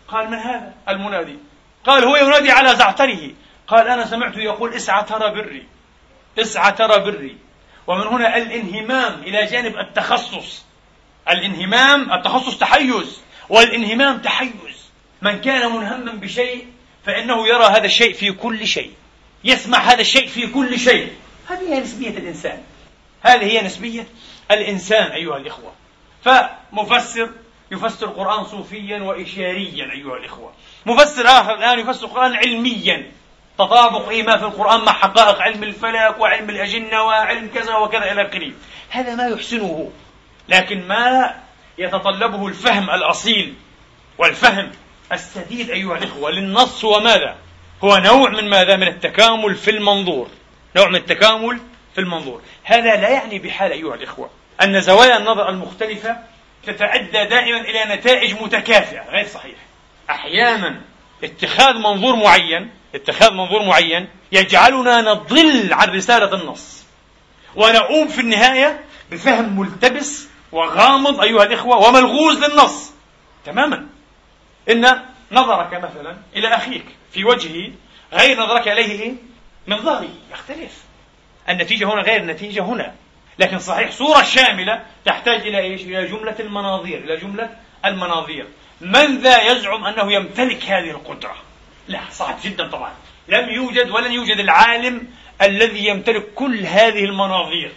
[0.08, 1.38] قال من هذا المنادي؟
[1.86, 3.32] قال هو ينادي على زعتره.
[3.68, 5.66] قال أنا سمعته يقول اسع ترى بري.
[6.70, 7.38] ترى بري
[7.88, 10.66] ومن هنا الانهمام إلى جانب التخصص.
[11.30, 14.90] الانهمام التخصص تحيز والانهمام تحيز.
[15.22, 16.68] من كان منهما بشيء
[17.06, 18.92] فإنه يرى هذا الشيء في كل شيء.
[19.44, 21.14] يسمع هذا الشيء في كل شيء.
[21.50, 22.64] هذه هي نسبية الإنسان.
[23.22, 24.08] هذه هي نسبية
[24.52, 25.74] الإنسان أيها الإخوة.
[26.26, 27.30] فمفسر
[27.72, 30.54] يفسر القرآن صوفيا وإشاريا أيها الإخوة.
[30.86, 33.12] مفسر آخر الآن يفسر القرآن علميا.
[33.58, 38.52] تطابق إيه في القرآن مع حقائق علم الفلك وعلم الأجنة وعلم كذا وكذا إلى آخره
[38.90, 39.92] هذا ما يحسنه
[40.50, 41.36] لكن ما
[41.78, 43.54] يتطلبه الفهم الأصيل
[44.18, 44.72] والفهم
[45.12, 47.36] السديد أيها الإخوة للنص هو ماذا؟
[47.84, 50.28] هو نوع من ماذا؟ من التكامل في المنظور
[50.76, 51.60] نوع من التكامل
[51.96, 54.30] في المنظور هذا لا يعني بحال أيها الإخوة
[54.62, 56.18] أن زوايا النظر المختلفة
[56.66, 59.56] تتعدى دائما إلى نتائج متكافئة غير صحيح
[60.10, 60.82] أحيانا
[61.24, 66.84] اتخاذ منظور معين اتخاذ منظور معين يجعلنا نضل عن رسالة النص.
[67.56, 72.92] ونؤوم في النهاية بفهم ملتبس وغامض أيها الإخوة وملغوز للنص
[73.46, 73.88] تماما.
[74.70, 77.72] إن نظرك مثلا إلى أخيك في وجهه
[78.14, 79.14] غير نظرك إليه؟
[79.68, 80.72] من ظهره يختلف.
[81.50, 82.96] النتيجة هنا غير النتيجة هنا.
[83.40, 87.50] لكن صحيح صورة شاملة تحتاج إلى إيش؟ إلى جملة المناظير إلى جملة
[87.86, 88.48] المناظير.
[88.82, 91.36] من ذا يزعم أنه يمتلك هذه القدرة؟
[91.88, 92.94] لا صعب جدا طبعا.
[93.28, 95.08] لم يوجد ولن يوجد العالم
[95.42, 97.72] الذي يمتلك كل هذه المناظير.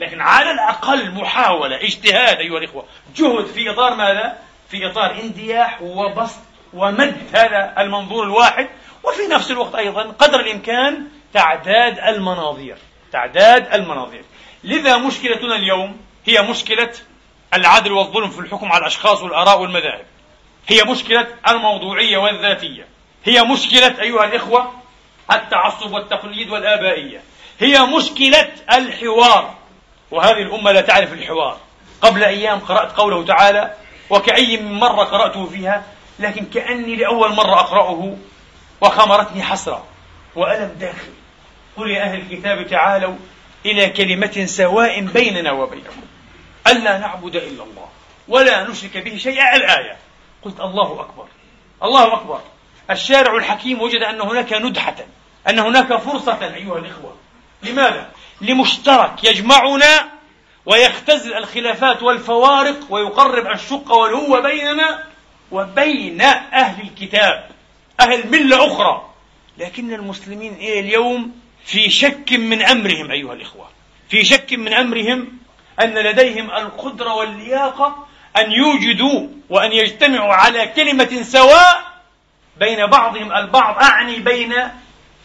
[0.00, 2.84] لكن على الأقل محاولة اجتهاد أيها الإخوة.
[3.16, 4.38] جهد في إطار ماذا؟
[4.68, 6.40] في إطار اندياح وبسط
[6.72, 8.68] ومد هذا المنظور الواحد.
[9.04, 12.76] وفي نفس الوقت أيضا قدر الإمكان تعداد المناظير.
[13.12, 14.24] تعداد المناظير.
[14.64, 16.92] لذا مشكلتنا اليوم هي مشكلة
[17.54, 20.04] العدل والظلم في الحكم على الأشخاص والآراء والمذاهب.
[20.68, 22.91] هي مشكلة الموضوعية والذاتية.
[23.24, 24.72] هي مشكلة أيها الإخوة
[25.32, 27.22] التعصب والتقليد والآبائية.
[27.60, 29.54] هي مشكلة الحوار
[30.10, 31.58] وهذه الأمة لا تعرف الحوار.
[32.02, 33.74] قبل أيام قرأت قوله تعالى
[34.10, 35.84] وكأي من مرة قرأته فيها
[36.18, 38.16] لكن كأني لأول مرة أقرأه
[38.80, 39.84] وخمرتني حسرة
[40.36, 41.12] وألم داخل
[41.76, 43.14] قل يا أهل الكتاب تعالوا
[43.66, 46.02] إلى كلمة سواء بيننا وبينكم.
[46.66, 47.88] ألا نعبد إلا الله
[48.28, 49.56] ولا نشرك به شيئا.
[49.56, 49.96] الآية
[50.42, 51.26] قلت الله أكبر
[51.82, 52.40] الله أكبر.
[52.92, 54.94] الشارع الحكيم وجد أن هناك ندحة
[55.48, 57.16] أن هناك فرصة أيها الإخوة.
[57.62, 60.08] لماذا؟ لمشترك يجمعنا
[60.66, 65.04] ويختزل الخلافات والفوارق ويقرب الشق والهوة بيننا
[65.52, 67.48] وبين أهل الكتاب
[68.00, 69.08] أهل ملة أخرى.
[69.58, 71.32] لكن المسلمين إيه اليوم؟
[71.64, 73.68] في شك من أمرهم أيها الإخوة.
[74.08, 75.38] في شك من أمرهم
[75.80, 81.91] أن لديهم القدرة واللياقة أن يوجدوا وأن يجتمعوا على كلمة سواء
[82.62, 84.54] بين بعضهم البعض أعني بين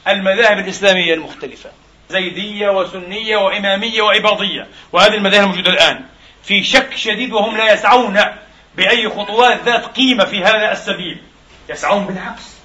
[0.07, 1.69] المذاهب الإسلامية المختلفة
[2.09, 6.05] زيدية وسنية وإمامية وإباضية وهذه المذاهب الموجودة الآن.
[6.43, 8.19] في شك شديد وهم لا يسعون
[8.75, 11.17] بأي خطوات ذات قيمة في هذا السبيل.
[11.69, 12.57] يسعون بالعكس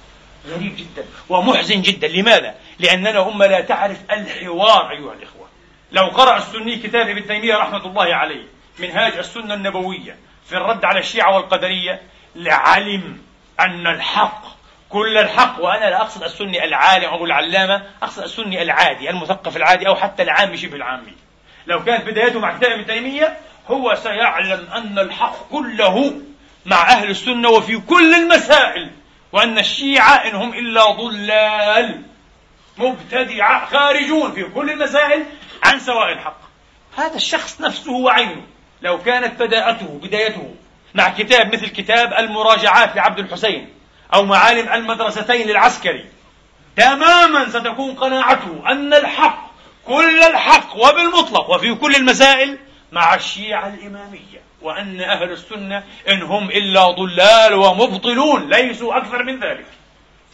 [0.47, 2.07] غريب جدا ومحزن جدا.
[2.07, 5.47] لماذا؟ لأننا أمة لا تعرف الحوار أيها الإخوة.
[5.91, 8.45] لو قرأ السني كتاب ابن تيمية رحمة الله عليه
[8.79, 10.17] منهاج السنة النبوية
[10.49, 12.01] في الرد على الشيعة والقدرية
[12.35, 13.21] لعلم
[13.59, 14.62] أن الحق
[14.93, 19.95] كل الحق وأنا لا أقصد السني العالم أو العلامة أقصد السني العادي المثقف العادي أو
[19.95, 21.13] حتى العامي شبه العامي
[21.67, 23.37] لو كانت بدايته مع كتاب ابن تيمية
[23.67, 26.13] هو سيعلم أن الحق كله
[26.65, 28.91] مع أهل السنة وفي كل المسائل
[29.31, 32.01] وأن الشيعة إن هم إلا ضلال
[32.77, 35.25] مبتدعة خارجون في كل المسائل
[35.63, 36.39] عن سواء الحق.
[36.97, 38.41] هذا الشخص نفسه وعينه.
[38.81, 40.55] لو كانت بداءته بدايته
[40.93, 43.69] مع كتاب مثل كتاب المراجعات لعبد الحسين
[44.13, 46.05] أو معالم المدرستين للعسكري
[46.75, 49.53] تماما ستكون قناعته أن الحق
[49.85, 52.57] كل الحق وبالمطلق وفي كل المسائل
[52.91, 59.65] مع الشيعة الإمامية وأن أهل السنة إن هم إلا ضلال ومبطلون ليسوا أكثر من ذلك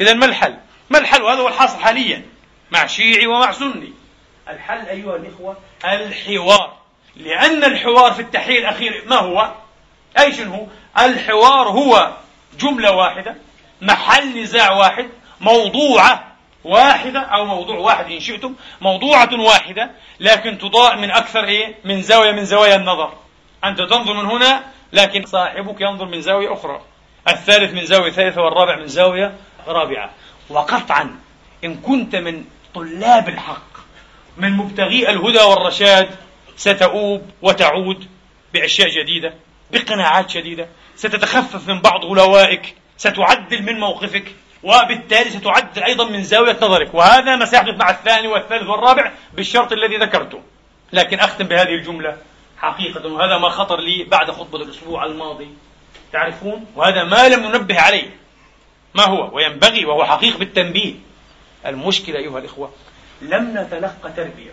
[0.01, 0.57] إذا ما الحل؟
[0.89, 2.25] ما الحل؟ وهذا هو الحاصل حاليا
[2.71, 3.93] مع شيعي ومع سني
[4.49, 6.77] الحل أيها الإخوة الحوار
[7.15, 9.51] لأن الحوار في التحليل الأخير ما هو؟
[10.19, 10.67] أي شنو؟
[10.99, 12.11] الحوار هو
[12.59, 13.35] جملة واحدة
[13.81, 15.09] محل نزاع واحد
[15.41, 22.01] موضوعة واحدة أو موضوع واحد إن شئتم موضوعة واحدة لكن تضاء من أكثر إيه؟ من
[22.01, 23.13] زاوية من زوايا النظر.
[23.63, 24.63] أنت تنظر من هنا
[24.93, 26.81] لكن صاحبك ينظر من زاوية أخرى.
[27.27, 29.33] الثالث من زاوية ثالثة والرابع من زاوية
[29.67, 30.09] رابعة.
[30.49, 31.19] وقطعا
[31.63, 33.69] إن كنت من طلاب الحق
[34.37, 36.09] من مبتغي الهدى والرشاد
[36.57, 38.07] ستؤوب وتعود
[38.53, 39.33] بأشياء جديدة
[39.71, 46.93] بقناعات شديدة ستتخفف من بعض غلوائك ستعدل من موقفك وبالتالي ستعدل أيضا من زاوية نظرك.
[46.93, 50.41] وهذا ما سيحدث مع الثاني والثالث والرابع بالشرط الذي ذكرته.
[50.93, 52.17] لكن أختم بهذه الجملة
[52.57, 55.47] حقيقة وهذا ما خطر لي بعد خطبة الأسبوع الماضي.
[56.13, 58.17] تعرفون؟ وهذا ما لم ننبه عليه
[58.95, 60.93] ما هو؟ وينبغي وهو حقيق بالتنبيه.
[61.65, 62.71] المشكلة أيها الإخوة
[63.21, 64.51] لم نتلقى تربية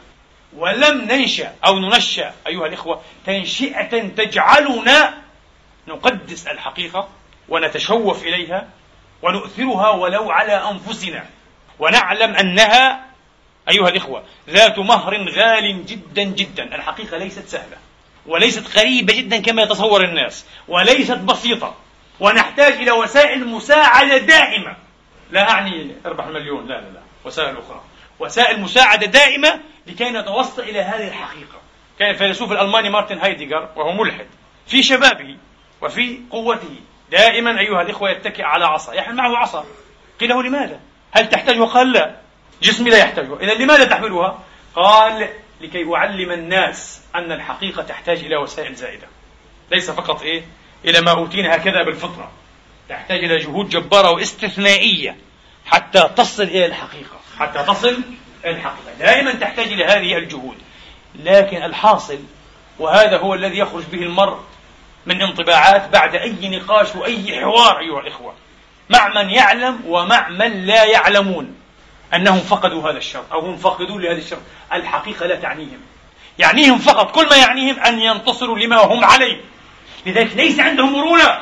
[0.57, 5.15] ولم ننشأ أو ننشأ أيها الإخوة تنشئة تجعلنا
[5.89, 7.09] نقدس الحقيقة.
[7.49, 8.69] ونتشوف إليها
[9.23, 11.25] ونؤثرها ولو على أنفسنا
[11.79, 13.07] ونعلم أنها
[13.71, 16.75] أيها الإخوة ذات مهر غال جدا جدا.
[16.75, 17.77] الحقيقة ليست سهلة
[18.27, 21.75] وليست غريبة جدا كما يتصور الناس وليست بسيطة
[22.21, 24.77] ونحتاج إلى وسائل مساعدة دائمة.
[25.31, 27.01] لا أعني أربح المليون لا لا لا.
[27.25, 27.83] وسائل أخرى.
[28.19, 31.61] وسائل مساعدة دائمة لكي نتوصل إلى هذه الحقيقة.
[31.99, 34.27] كان الفيلسوف الألماني مارتن هايديغر وهو ملحد
[34.67, 35.37] في شبابه
[35.83, 36.77] وفي قوته
[37.11, 38.95] دائما أيها الإخوة يتكئ على عصا.
[38.95, 39.65] يحمل معه عصا.
[40.21, 40.81] قيل له لماذا؟
[41.13, 42.17] هل تحتاجها؟ قال لا.
[42.63, 44.39] جسمي لا يحتاجها إذا لماذا تحملها؟
[44.75, 45.29] قال
[45.61, 49.07] لكي أعلم الناس أن الحقيقة تحتاج إلى وسائل زائدة.
[49.71, 50.45] ليس فقط إيه؟
[50.85, 52.31] إلى ما أوتينا هكذا بالفطرة.
[52.89, 55.17] تحتاج إلى جهود جبارة واستثنائية
[55.67, 57.17] حتى تصل إلى الحقيقة.
[57.39, 58.03] حتى تصل
[58.45, 58.95] إلى الحقيقة.
[58.99, 60.57] دائما تحتاج إلى هذه الجهود.
[61.15, 62.19] لكن الحاصل
[62.79, 64.39] وهذا هو الذي يخرج به المرء
[65.07, 68.35] من انطباعات بعد أي نقاش وأي حوار أيها الإخوة.
[68.91, 71.55] مع من يعلم ومع من لا يعلمون
[72.15, 74.41] أنهم فقدوا هذا الشرط أو هم فقدوا لهذا الشرط.
[74.73, 75.81] الحقيقة لا تعنيهم.
[76.39, 79.41] يعنيهم فقط كل ما يعنيهم أن ينتصروا لما هم عليه.
[80.07, 81.39] لذلك ليس عندهم مرونة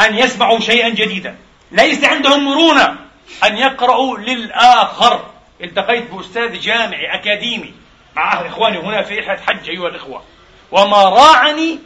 [0.00, 1.36] أن يسمعوا شيئا جديدا.
[1.72, 2.96] ليس عندهم مرونة
[3.44, 5.24] أن يقرأوا للآخر.
[5.60, 7.74] التقيت بأستاذ جامعي أكاديمي
[8.16, 10.22] مع أهل إخواني هنا في رحلة حج أيها الإخوة.
[10.72, 11.78] وما راعني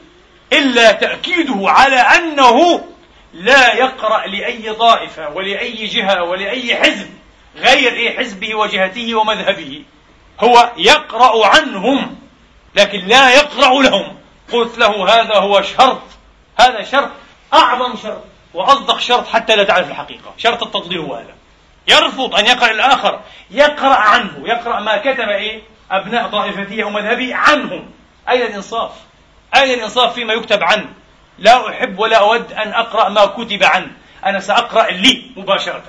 [0.53, 2.84] إلا تأكيده على أنه
[3.32, 7.11] لا يقرأ لأي طائفة ولأي جهة ولأي حزب
[7.57, 9.84] غير إيه حزبه وجهته ومذهبه.
[10.40, 12.18] هو يقرأ عنهم
[12.74, 14.16] لكن لا يقرأ لهم.
[14.53, 16.03] قلت له هذا هو شرط.
[16.61, 17.11] هذا شرط
[17.55, 18.24] أعظم شرط
[18.55, 20.34] وأصدق شرط حتى لا تعرف الحقيقة.
[20.36, 21.34] شرط التضليل هو هذا.
[21.88, 23.20] يرفض أن يقرأ الآخر.
[23.51, 24.42] يقرأ عنه.
[24.44, 27.90] يقرأ ما كتب إيه؟ أبناء طائفته أو مذهبه عنهم.
[28.28, 28.90] أين الإنصاف
[29.55, 30.88] أين الإنصاف فيما يكتب عنه.
[31.38, 33.90] لا أحب ولا أود أن أقرأ ما كتب عنه.
[34.26, 35.82] أنا سأقرأ لي مباشرة.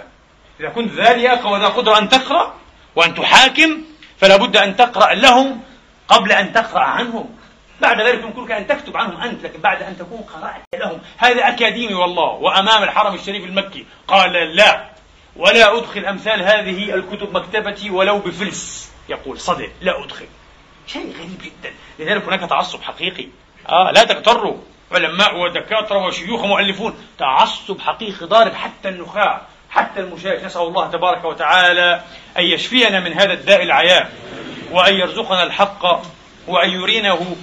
[0.60, 2.54] إذا كنت ذا لياقة وذا قدرة أن تقرأ
[2.96, 3.82] وأن تحاكم
[4.18, 5.62] فلا بد أن تقرأ لهم
[6.08, 7.36] قبل أن تقرأ عنهم.
[7.82, 11.02] بعد ذلك يمكنك أن تكتب عنهم أنت لكن بعد أن تكون قرأت لهم.
[11.18, 13.86] هذا أكاديمي والله وأمام الحرم الشريف المكي.
[14.08, 14.90] قال لا
[15.36, 18.92] ولا أدخل أمثال هذه الكتب مكتبتي ولو بفلس.
[19.10, 20.28] يقول صدق لا أدخل.
[20.88, 21.74] شيء غريب جدا.
[22.00, 23.28] لذلك هناك تعصب حقيقي.
[23.72, 24.58] آه لا تغتروا
[24.92, 27.08] علماء ودكاترة وشيوخ ومؤلفون.
[27.20, 30.44] تعصب حقيقي ضارب حتى النخاع حتى المشايخ.
[30.44, 32.02] نسأل الله تبارك وتعالى
[32.38, 34.12] أن يشفينا من هذا الداء العياء
[34.72, 36.02] وأن يرزقنا الحق
[36.48, 37.36] وأن يرينه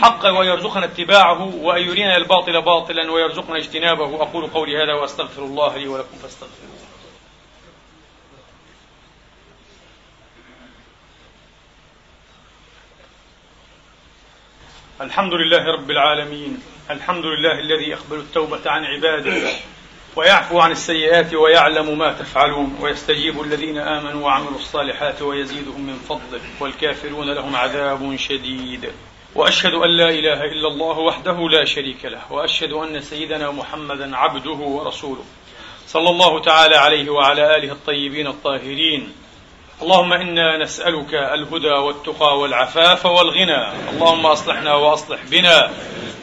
[0.00, 4.22] حقا ويرزقنا اتباعه وأن يرينا الباطل باطلا ويرزقنا اجتنابه.
[4.22, 6.85] أقول قولي هذا وأستغفر الله لي ولكم فاستغفروه.
[15.00, 16.58] الحمد لله رب العالمين
[16.90, 19.50] الحمد لله الذي يقبل التوبة عن عباده
[20.16, 27.30] ويعفو عن السيئات ويعلم ما تفعلون ويستجيب الذين آمنوا وعملوا الصالحات ويزيدهم من فضله والكافرون
[27.34, 28.92] لهم عذاب شديد.
[29.34, 34.50] وأشهد أن لا إله إلا الله وحده لا شريك له وأشهد أن سيدنا محمدا عبده
[34.50, 35.24] ورسوله.
[35.86, 39.12] صلى الله تعالى عليه وعلى آله الطيبين الطاهرين.
[39.82, 43.90] اللهم إنا نسألك الهدى والتقى والعفاف والغنى.
[43.90, 45.70] اللهم أصلحنا وأصلح بنا.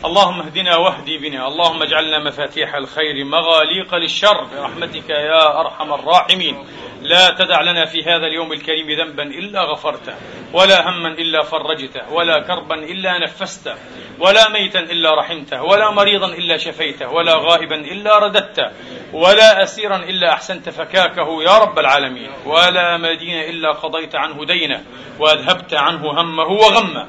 [0.06, 1.47] اللهم اهدنا واهدي بنا.
[1.47, 4.43] اللهم اجعلنا مفاتيح الخير مغاليق للشر.
[4.43, 6.68] برحمتك يا أرحم الراحمين.
[7.04, 10.14] لا تدع لنا في هذا اليوم الكريم ذنبا إلا غفرته
[10.54, 13.76] ولا هما إلا فرجته ولا كربا إلا نفسته
[14.20, 18.72] ولا ميتا إلا رحمته ولا مريضا إلا شفيته ولا غائبا إلا رددته
[19.14, 24.84] ولا أسيرا إلا أحسنت فكاكه يا رب العالمين ولا مدين إلا قضيت عنه دينه
[25.20, 27.08] وأذهبت عنه همه وغمه.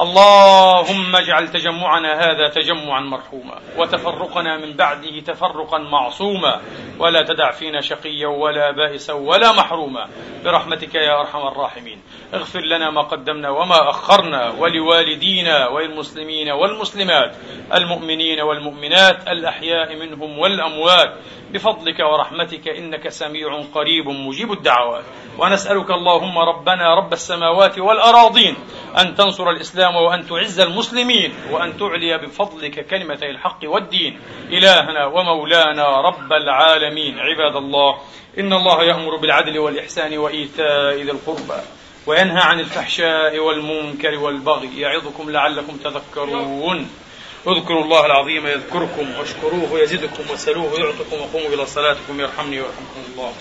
[0.00, 6.60] اللهم اجعل تجمعنا هذا تجمعا مرحوما وتفرقنا من بعده تفرقا معصوما
[6.98, 10.08] ولا تدع فينا شقيا ولا بائسا ولا محروما
[10.44, 12.02] برحمتك يا أرحم الراحمين.
[12.34, 17.36] اغفر لنا ما قدمنا وما أخرنا ولوالدينا وللمسلمين والمسلمات
[17.74, 21.14] المؤمنين والمؤمنات الأحياء منهم والأموات
[21.52, 25.04] بفضلك ورحمتك إنك سميع قريب مجيب الدعوات
[25.38, 28.56] ونسألك اللهم ربنا رب السماوات والأراضين
[28.98, 34.20] أن تنصر الإسلام وأن تعز المسلمين وأن تعلي بفضلك كلمتي الحق والدين
[34.50, 37.98] إلهنا ومولانا رب العالمين عباد الله
[38.38, 41.60] إن الله يأمر بالعدل والإحسان وإيتاء ذي القربى
[42.06, 44.80] وينهى عن الفحشاء والمنكر والبغي.
[44.80, 46.90] يعظكم لعلكم تذكرون.
[47.46, 52.20] اذكروا الله العظيم يذكركم واشكروه يزدكم وسلوه يعطكم وقوموا إلى صلاتكم.
[52.20, 53.32] يرحمني ويرحمكم الله.